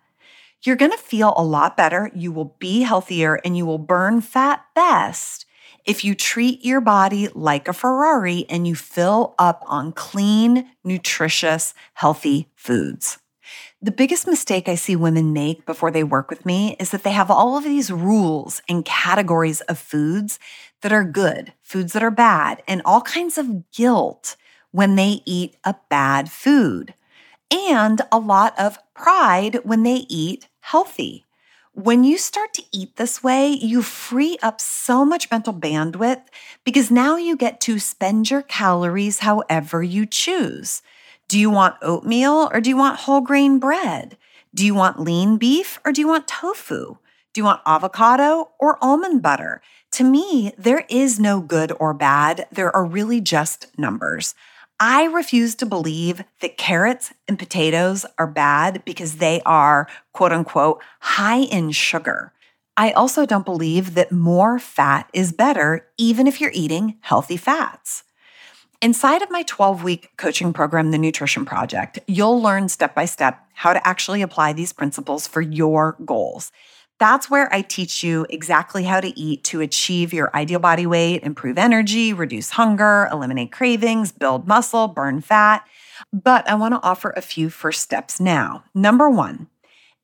you're 0.62 0.76
going 0.76 0.92
to 0.92 0.98
feel 0.98 1.34
a 1.36 1.44
lot 1.44 1.76
better. 1.76 2.10
You 2.14 2.32
will 2.32 2.56
be 2.58 2.82
healthier 2.82 3.38
and 3.44 3.54
you 3.54 3.66
will 3.66 3.78
burn 3.78 4.22
fat 4.22 4.64
best 4.74 5.44
if 5.84 6.02
you 6.02 6.14
treat 6.14 6.64
your 6.64 6.80
body 6.80 7.28
like 7.34 7.68
a 7.68 7.74
Ferrari 7.74 8.46
and 8.48 8.66
you 8.66 8.74
fill 8.74 9.34
up 9.38 9.62
on 9.66 9.92
clean, 9.92 10.68
nutritious, 10.82 11.74
healthy 11.92 12.48
foods. 12.56 13.18
The 13.82 13.92
biggest 13.92 14.26
mistake 14.26 14.68
I 14.68 14.74
see 14.74 14.96
women 14.96 15.34
make 15.34 15.66
before 15.66 15.90
they 15.90 16.02
work 16.02 16.30
with 16.30 16.46
me 16.46 16.76
is 16.80 16.90
that 16.90 17.02
they 17.02 17.10
have 17.12 17.30
all 17.30 17.58
of 17.58 17.64
these 17.64 17.90
rules 17.90 18.62
and 18.68 18.86
categories 18.86 19.60
of 19.62 19.78
foods 19.78 20.38
that 20.80 20.92
are 20.92 21.04
good, 21.04 21.52
foods 21.62 21.92
that 21.92 22.02
are 22.02 22.10
bad, 22.10 22.62
and 22.66 22.80
all 22.86 23.02
kinds 23.02 23.36
of 23.36 23.70
guilt 23.72 24.36
when 24.70 24.96
they 24.96 25.20
eat 25.26 25.56
a 25.62 25.74
bad 25.90 26.30
food, 26.30 26.94
and 27.50 28.00
a 28.10 28.18
lot 28.18 28.58
of 28.58 28.78
pride 28.94 29.60
when 29.62 29.82
they 29.82 30.06
eat 30.08 30.48
healthy. 30.60 31.26
When 31.72 32.02
you 32.02 32.16
start 32.16 32.54
to 32.54 32.64
eat 32.72 32.96
this 32.96 33.22
way, 33.22 33.50
you 33.50 33.82
free 33.82 34.38
up 34.42 34.58
so 34.58 35.04
much 35.04 35.30
mental 35.30 35.52
bandwidth 35.52 36.22
because 36.64 36.90
now 36.90 37.16
you 37.16 37.36
get 37.36 37.60
to 37.62 37.78
spend 37.78 38.30
your 38.30 38.40
calories 38.40 39.18
however 39.18 39.82
you 39.82 40.06
choose. 40.06 40.80
Do 41.28 41.40
you 41.40 41.50
want 41.50 41.74
oatmeal 41.82 42.48
or 42.52 42.60
do 42.60 42.70
you 42.70 42.76
want 42.76 43.00
whole 43.00 43.20
grain 43.20 43.58
bread? 43.58 44.16
Do 44.54 44.64
you 44.64 44.74
want 44.74 45.00
lean 45.00 45.38
beef 45.38 45.80
or 45.84 45.90
do 45.90 46.00
you 46.00 46.06
want 46.06 46.28
tofu? 46.28 46.98
Do 47.34 47.40
you 47.40 47.44
want 47.44 47.62
avocado 47.66 48.50
or 48.60 48.78
almond 48.80 49.22
butter? 49.22 49.60
To 49.92 50.04
me, 50.04 50.52
there 50.56 50.84
is 50.88 51.18
no 51.18 51.40
good 51.40 51.72
or 51.80 51.92
bad. 51.92 52.46
There 52.52 52.74
are 52.74 52.84
really 52.84 53.20
just 53.20 53.66
numbers. 53.76 54.34
I 54.78 55.04
refuse 55.04 55.54
to 55.56 55.66
believe 55.66 56.22
that 56.40 56.58
carrots 56.58 57.12
and 57.26 57.38
potatoes 57.38 58.06
are 58.18 58.26
bad 58.26 58.84
because 58.84 59.16
they 59.16 59.42
are, 59.44 59.88
quote 60.12 60.32
unquote, 60.32 60.80
high 61.00 61.40
in 61.40 61.72
sugar. 61.72 62.32
I 62.76 62.92
also 62.92 63.26
don't 63.26 63.44
believe 63.44 63.94
that 63.94 64.12
more 64.12 64.58
fat 64.58 65.10
is 65.12 65.32
better, 65.32 65.88
even 65.98 66.26
if 66.26 66.40
you're 66.40 66.50
eating 66.54 66.98
healthy 67.00 67.38
fats. 67.38 68.04
Inside 68.82 69.22
of 69.22 69.30
my 69.30 69.42
12 69.42 69.82
week 69.82 70.10
coaching 70.18 70.52
program, 70.52 70.90
The 70.90 70.98
Nutrition 70.98 71.46
Project, 71.46 71.98
you'll 72.06 72.40
learn 72.40 72.68
step 72.68 72.94
by 72.94 73.06
step 73.06 73.40
how 73.54 73.72
to 73.72 73.88
actually 73.88 74.20
apply 74.20 74.52
these 74.52 74.74
principles 74.74 75.26
for 75.26 75.40
your 75.40 75.96
goals. 76.04 76.52
That's 76.98 77.30
where 77.30 77.52
I 77.52 77.62
teach 77.62 78.04
you 78.04 78.26
exactly 78.28 78.84
how 78.84 79.00
to 79.00 79.18
eat 79.18 79.44
to 79.44 79.62
achieve 79.62 80.12
your 80.12 80.30
ideal 80.34 80.58
body 80.58 80.86
weight, 80.86 81.22
improve 81.22 81.56
energy, 81.56 82.12
reduce 82.12 82.50
hunger, 82.50 83.08
eliminate 83.10 83.50
cravings, 83.50 84.12
build 84.12 84.46
muscle, 84.46 84.88
burn 84.88 85.22
fat. 85.22 85.66
But 86.12 86.48
I 86.48 86.54
want 86.54 86.74
to 86.74 86.82
offer 86.82 87.14
a 87.16 87.22
few 87.22 87.48
first 87.48 87.80
steps 87.80 88.20
now. 88.20 88.64
Number 88.74 89.08
one, 89.08 89.48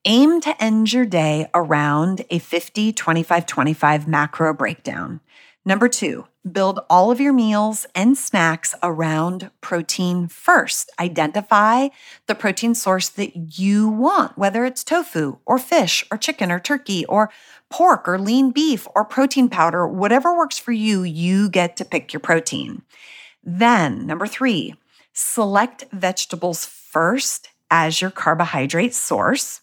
aim 0.06 0.40
to 0.42 0.62
end 0.62 0.94
your 0.94 1.04
day 1.04 1.46
around 1.54 2.24
a 2.30 2.38
50 2.38 2.94
25 2.94 3.46
25 3.46 4.08
macro 4.08 4.54
breakdown. 4.54 5.20
Number 5.64 5.88
two, 5.88 6.26
build 6.50 6.80
all 6.90 7.12
of 7.12 7.20
your 7.20 7.32
meals 7.32 7.86
and 7.94 8.18
snacks 8.18 8.74
around 8.82 9.52
protein 9.60 10.26
first. 10.26 10.90
Identify 10.98 11.88
the 12.26 12.34
protein 12.34 12.74
source 12.74 13.08
that 13.10 13.58
you 13.60 13.88
want, 13.88 14.36
whether 14.36 14.64
it's 14.64 14.82
tofu 14.82 15.38
or 15.46 15.58
fish 15.58 16.04
or 16.10 16.18
chicken 16.18 16.50
or 16.50 16.58
turkey 16.58 17.06
or 17.06 17.30
pork 17.70 18.08
or 18.08 18.18
lean 18.18 18.50
beef 18.50 18.88
or 18.96 19.04
protein 19.04 19.48
powder, 19.48 19.86
whatever 19.86 20.36
works 20.36 20.58
for 20.58 20.72
you, 20.72 21.04
you 21.04 21.48
get 21.48 21.76
to 21.76 21.84
pick 21.84 22.12
your 22.12 22.20
protein. 22.20 22.82
Then, 23.44 24.04
number 24.04 24.26
three, 24.26 24.74
select 25.12 25.84
vegetables 25.92 26.64
first 26.64 27.50
as 27.70 28.00
your 28.00 28.10
carbohydrate 28.10 28.94
source. 28.94 29.60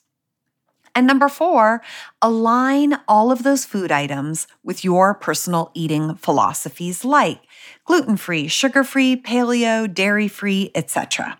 And 1.00 1.08
number 1.08 1.30
four, 1.30 1.82
align 2.22 2.98
all 3.08 3.32
of 3.32 3.44
those 3.44 3.64
food 3.64 3.90
items 3.90 4.48
with 4.66 4.84
your 4.84 5.14
personal 5.14 5.72
eating 5.74 6.16
philosophies 6.16 7.06
like 7.06 7.40
gluten 7.86 8.18
free, 8.18 8.50
sugar 8.50 8.84
free, 8.84 9.16
paleo, 9.16 9.88
dairy 9.88 10.28
free, 10.28 10.72
etc. 10.76 11.40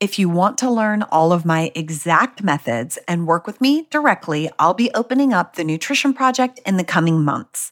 If 0.00 0.18
you 0.18 0.30
want 0.30 0.56
to 0.58 0.70
learn 0.70 1.02
all 1.02 1.30
of 1.30 1.44
my 1.44 1.70
exact 1.74 2.42
methods 2.42 2.98
and 3.06 3.26
work 3.26 3.46
with 3.46 3.60
me 3.60 3.86
directly, 3.90 4.48
I'll 4.58 4.72
be 4.72 4.90
opening 4.94 5.34
up 5.34 5.56
the 5.56 5.64
Nutrition 5.64 6.14
Project 6.14 6.58
in 6.64 6.78
the 6.78 6.82
coming 6.82 7.22
months. 7.22 7.70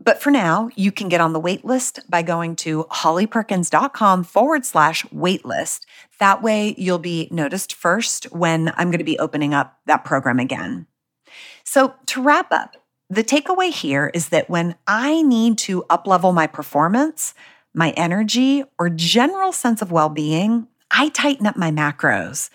But 0.00 0.22
for 0.22 0.30
now, 0.30 0.70
you 0.76 0.92
can 0.92 1.08
get 1.08 1.20
on 1.20 1.32
the 1.32 1.40
waitlist 1.40 2.08
by 2.08 2.22
going 2.22 2.56
to 2.56 2.84
hollyperkins.com 2.84 4.24
forward 4.24 4.64
slash 4.64 5.04
waitlist. 5.06 5.80
That 6.20 6.42
way, 6.42 6.74
you'll 6.78 6.98
be 6.98 7.28
noticed 7.30 7.74
first 7.74 8.24
when 8.32 8.72
I'm 8.76 8.90
going 8.90 8.98
to 8.98 9.04
be 9.04 9.18
opening 9.18 9.54
up 9.54 9.78
that 9.86 10.04
program 10.04 10.38
again. 10.38 10.86
So, 11.64 11.94
to 12.06 12.22
wrap 12.22 12.52
up, 12.52 12.76
the 13.10 13.24
takeaway 13.24 13.70
here 13.70 14.10
is 14.14 14.28
that 14.28 14.48
when 14.48 14.76
I 14.86 15.22
need 15.22 15.58
to 15.58 15.82
uplevel 15.90 16.32
my 16.32 16.46
performance, 16.46 17.34
my 17.74 17.90
energy, 17.92 18.64
or 18.78 18.88
general 18.88 19.52
sense 19.52 19.82
of 19.82 19.90
well 19.90 20.08
being, 20.08 20.68
I 20.90 21.08
tighten 21.10 21.46
up 21.46 21.56
my 21.56 21.70
macros. 21.70 22.50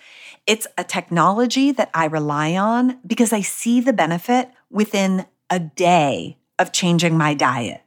It's 0.46 0.66
a 0.76 0.84
technology 0.84 1.72
that 1.72 1.90
I 1.94 2.06
rely 2.06 2.56
on 2.56 2.98
because 3.06 3.32
I 3.32 3.40
see 3.40 3.80
the 3.80 3.92
benefit 3.92 4.50
within 4.70 5.26
a 5.50 5.58
day 5.58 6.38
of 6.58 6.72
changing 6.72 7.16
my 7.16 7.34
diet. 7.34 7.82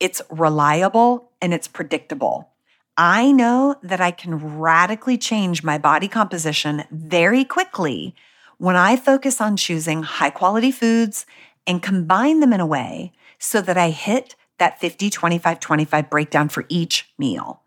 It's 0.00 0.22
reliable 0.30 1.30
and 1.40 1.54
it's 1.54 1.68
predictable. 1.68 2.50
I 2.96 3.32
know 3.32 3.76
that 3.82 4.00
I 4.00 4.10
can 4.10 4.58
radically 4.58 5.18
change 5.18 5.64
my 5.64 5.78
body 5.78 6.08
composition 6.08 6.84
very 6.90 7.44
quickly 7.44 8.14
when 8.58 8.76
I 8.76 8.96
focus 8.96 9.40
on 9.40 9.56
choosing 9.56 10.02
high 10.02 10.30
quality 10.30 10.70
foods 10.70 11.26
and 11.66 11.82
combine 11.82 12.40
them 12.40 12.52
in 12.52 12.60
a 12.60 12.66
way 12.66 13.12
so 13.38 13.60
that 13.60 13.76
I 13.76 13.90
hit 13.90 14.36
that 14.58 14.80
50, 14.80 15.10
25, 15.10 15.58
25 15.58 16.10
breakdown 16.10 16.48
for 16.48 16.64
each 16.68 17.12
meal. 17.18 17.62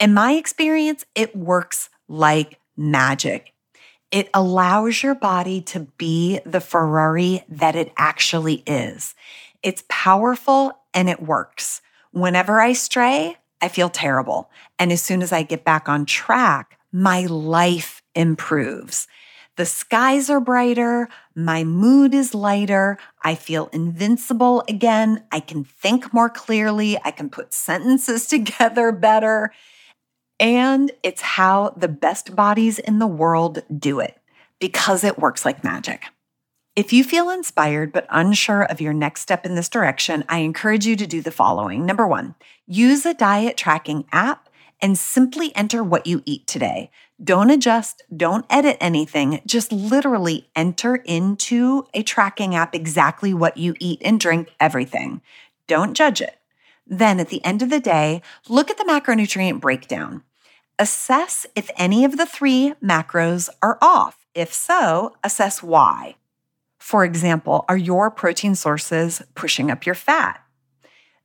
In 0.00 0.12
my 0.12 0.32
experience, 0.32 1.04
it 1.14 1.36
works 1.36 1.88
like 2.08 2.58
magic. 2.76 3.52
It 4.10 4.28
allows 4.34 5.02
your 5.02 5.14
body 5.14 5.60
to 5.62 5.80
be 5.96 6.40
the 6.44 6.60
Ferrari 6.60 7.44
that 7.48 7.76
it 7.76 7.92
actually 7.96 8.62
is. 8.66 9.14
It's 9.66 9.82
powerful 9.88 10.78
and 10.94 11.08
it 11.10 11.20
works. 11.20 11.82
Whenever 12.12 12.60
I 12.60 12.72
stray, 12.72 13.36
I 13.60 13.66
feel 13.66 13.90
terrible. 13.90 14.48
And 14.78 14.92
as 14.92 15.02
soon 15.02 15.22
as 15.22 15.32
I 15.32 15.42
get 15.42 15.64
back 15.64 15.88
on 15.88 16.06
track, 16.06 16.78
my 16.92 17.26
life 17.26 18.00
improves. 18.14 19.08
The 19.56 19.66
skies 19.66 20.30
are 20.30 20.38
brighter. 20.38 21.08
My 21.34 21.64
mood 21.64 22.14
is 22.14 22.32
lighter. 22.32 22.96
I 23.24 23.34
feel 23.34 23.68
invincible 23.72 24.62
again. 24.68 25.24
I 25.32 25.40
can 25.40 25.64
think 25.64 26.14
more 26.14 26.30
clearly. 26.30 26.96
I 27.04 27.10
can 27.10 27.28
put 27.28 27.52
sentences 27.52 28.26
together 28.28 28.92
better. 28.92 29.52
And 30.38 30.92
it's 31.02 31.22
how 31.22 31.74
the 31.76 31.88
best 31.88 32.36
bodies 32.36 32.78
in 32.78 33.00
the 33.00 33.06
world 33.08 33.64
do 33.76 33.98
it 33.98 34.16
because 34.60 35.02
it 35.02 35.18
works 35.18 35.44
like 35.44 35.64
magic. 35.64 36.04
If 36.76 36.92
you 36.92 37.04
feel 37.04 37.30
inspired 37.30 37.90
but 37.90 38.06
unsure 38.10 38.64
of 38.64 38.82
your 38.82 38.92
next 38.92 39.22
step 39.22 39.46
in 39.46 39.54
this 39.54 39.70
direction, 39.70 40.24
I 40.28 40.40
encourage 40.40 40.84
you 40.84 40.94
to 40.96 41.06
do 41.06 41.22
the 41.22 41.30
following. 41.30 41.86
Number 41.86 42.06
one, 42.06 42.34
use 42.66 43.06
a 43.06 43.14
diet 43.14 43.56
tracking 43.56 44.04
app 44.12 44.50
and 44.82 44.98
simply 44.98 45.56
enter 45.56 45.82
what 45.82 46.06
you 46.06 46.22
eat 46.26 46.46
today. 46.46 46.90
Don't 47.24 47.48
adjust, 47.48 48.02
don't 48.14 48.44
edit 48.50 48.76
anything, 48.78 49.40
just 49.46 49.72
literally 49.72 50.50
enter 50.54 50.96
into 50.96 51.86
a 51.94 52.02
tracking 52.02 52.54
app 52.54 52.74
exactly 52.74 53.32
what 53.32 53.56
you 53.56 53.74
eat 53.80 54.02
and 54.04 54.20
drink, 54.20 54.52
everything. 54.60 55.22
Don't 55.66 55.94
judge 55.94 56.20
it. 56.20 56.36
Then 56.86 57.18
at 57.20 57.30
the 57.30 57.42
end 57.42 57.62
of 57.62 57.70
the 57.70 57.80
day, 57.80 58.20
look 58.50 58.70
at 58.70 58.76
the 58.76 58.84
macronutrient 58.84 59.60
breakdown. 59.60 60.24
Assess 60.78 61.46
if 61.56 61.70
any 61.78 62.04
of 62.04 62.18
the 62.18 62.26
three 62.26 62.74
macros 62.84 63.48
are 63.62 63.78
off. 63.80 64.26
If 64.34 64.52
so, 64.52 65.16
assess 65.24 65.62
why. 65.62 66.16
For 66.86 67.04
example, 67.04 67.64
are 67.68 67.76
your 67.76 68.12
protein 68.12 68.54
sources 68.54 69.20
pushing 69.34 69.72
up 69.72 69.86
your 69.86 69.96
fat? 69.96 70.40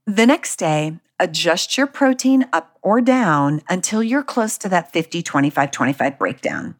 The 0.07 0.25
next 0.25 0.55
day, 0.55 0.97
adjust 1.19 1.77
your 1.77 1.85
protein 1.85 2.47
up 2.51 2.79
or 2.81 2.99
down 2.99 3.61
until 3.69 4.01
you're 4.01 4.23
close 4.23 4.57
to 4.57 4.69
that 4.69 4.91
50 4.91 5.21
25 5.21 5.69
25 5.69 6.17
breakdown. 6.17 6.77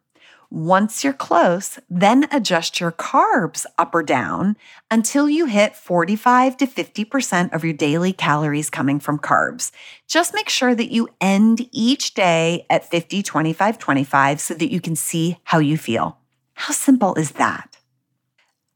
Once 0.50 1.04
you're 1.04 1.12
close, 1.12 1.78
then 1.88 2.26
adjust 2.32 2.80
your 2.80 2.90
carbs 2.90 3.66
up 3.78 3.94
or 3.94 4.02
down 4.02 4.56
until 4.90 5.30
you 5.30 5.46
hit 5.46 5.76
45 5.76 6.56
to 6.56 6.66
50% 6.66 7.52
of 7.52 7.62
your 7.62 7.74
daily 7.74 8.12
calories 8.12 8.68
coming 8.68 8.98
from 8.98 9.16
carbs. 9.16 9.70
Just 10.08 10.34
make 10.34 10.48
sure 10.48 10.74
that 10.74 10.90
you 10.90 11.08
end 11.20 11.68
each 11.70 12.14
day 12.14 12.66
at 12.68 12.90
50, 12.90 13.22
25, 13.22 13.78
25 13.78 14.40
so 14.40 14.54
that 14.54 14.72
you 14.72 14.80
can 14.80 14.96
see 14.96 15.38
how 15.44 15.60
you 15.60 15.78
feel. 15.78 16.18
How 16.54 16.72
simple 16.72 17.14
is 17.14 17.30
that? 17.32 17.71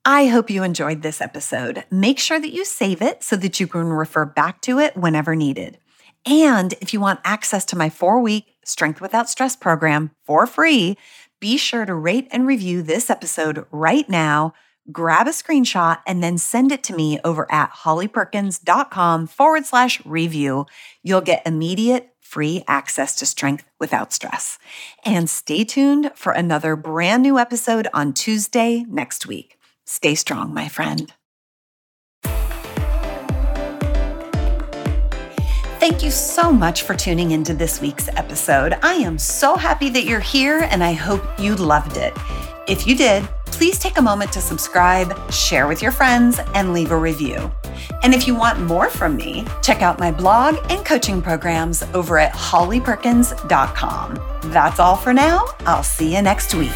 I 0.09 0.27
hope 0.29 0.51
you 0.51 0.63
enjoyed 0.63 1.03
this 1.03 1.21
episode. 1.21 1.85
Make 1.91 2.21
sure 2.21 2.39
that 2.39 2.53
you 2.53 2.65
save 2.65 3.03
it 3.03 3.25
so 3.25 3.35
that 3.35 3.59
you 3.59 3.67
can 3.67 3.87
refer 3.87 4.25
back 4.25 4.61
to 4.61 4.79
it 4.79 4.97
whenever 4.97 5.35
needed. 5.35 5.79
And 6.25 6.75
if 6.75 6.95
you 6.95 7.01
want 7.01 7.19
access 7.25 7.65
to 7.65 7.77
my 7.77 7.91
four 7.91 8.21
week 8.21 8.47
Strength 8.65 9.01
Without 9.01 9.29
Stress 9.29 9.57
program 9.57 10.13
for 10.25 10.47
free, 10.47 10.97
be 11.41 11.57
sure 11.57 11.85
to 11.85 11.93
rate 11.93 12.29
and 12.31 12.47
review 12.47 12.83
this 12.83 13.11
episode 13.11 13.67
right 13.73 14.09
now. 14.09 14.55
Grab 14.93 15.27
a 15.27 15.31
screenshot 15.31 15.99
and 16.07 16.23
then 16.23 16.39
send 16.39 16.71
it 16.71 16.85
to 16.85 16.95
me 16.95 17.19
over 17.25 17.51
at 17.51 17.73
hollyperkins.com 17.73 19.27
forward 19.27 19.67
slash 19.67 20.07
review. 20.07 20.67
You'll 21.03 21.21
get 21.21 21.45
immediate 21.45 22.15
free 22.21 22.63
access 22.69 23.17
to 23.17 23.27
strength 23.27 23.65
without 23.81 24.13
stress. 24.13 24.61
And 25.05 25.29
stay 25.29 25.65
tuned 25.65 26.13
for 26.15 26.31
another 26.31 26.77
brand 26.77 27.25
new 27.25 27.41
episode 27.41 27.89
on 27.93 28.13
Tuesday 28.13 28.85
next 28.89 29.27
week. 29.27 29.56
Stay 29.87 30.15
strong, 30.15 30.53
my 30.53 30.69
friend. 30.69 31.13
Thank 35.79 36.03
you 36.03 36.11
so 36.11 36.53
much 36.53 36.83
for 36.83 36.97
tuning 36.97 37.31
into 37.31 37.55
this 37.55 37.81
week's 37.81 38.09
episode. 38.09 38.77
I 38.83 38.95
am 38.95 39.19
so 39.19 39.57
happy 39.57 39.89
that 39.91 40.05
you're 40.05 40.19
here 40.19 40.67
and 40.71 40.83
I 40.83 40.93
hope 40.93 41.23
you 41.39 41.55
loved 41.55 41.97
it. 41.97 42.13
If 42.67 42.89
you 42.89 42.97
did, 42.97 43.23
please 43.47 43.79
take 43.79 43.97
a 43.97 44.03
moment 44.03 44.33
to 44.33 44.41
subscribe, 44.41 45.15
share 45.31 45.69
with 45.69 45.81
your 45.81 45.93
friends, 45.93 46.41
and 46.55 46.73
leave 46.73 46.91
a 46.91 46.97
review. 46.97 47.53
And 48.03 48.13
if 48.13 48.27
you 48.27 48.35
want 48.35 48.59
more 48.59 48.91
from 48.91 49.17
me, 49.17 49.47
check 49.63 49.81
out 49.81 50.01
my 50.01 50.11
blog 50.11 50.57
and 50.71 50.85
coaching 50.85 51.23
programs 51.23 51.85
over 51.95 52.19
at 52.19 52.33
hollyperkins.com. 52.33 54.51
That's 54.51 54.81
all 54.81 54.97
for 54.97 55.13
now. 55.13 55.45
I'll 55.61 55.85
see 55.85 56.17
you 56.17 56.23
next 56.23 56.55
week. 56.55 56.73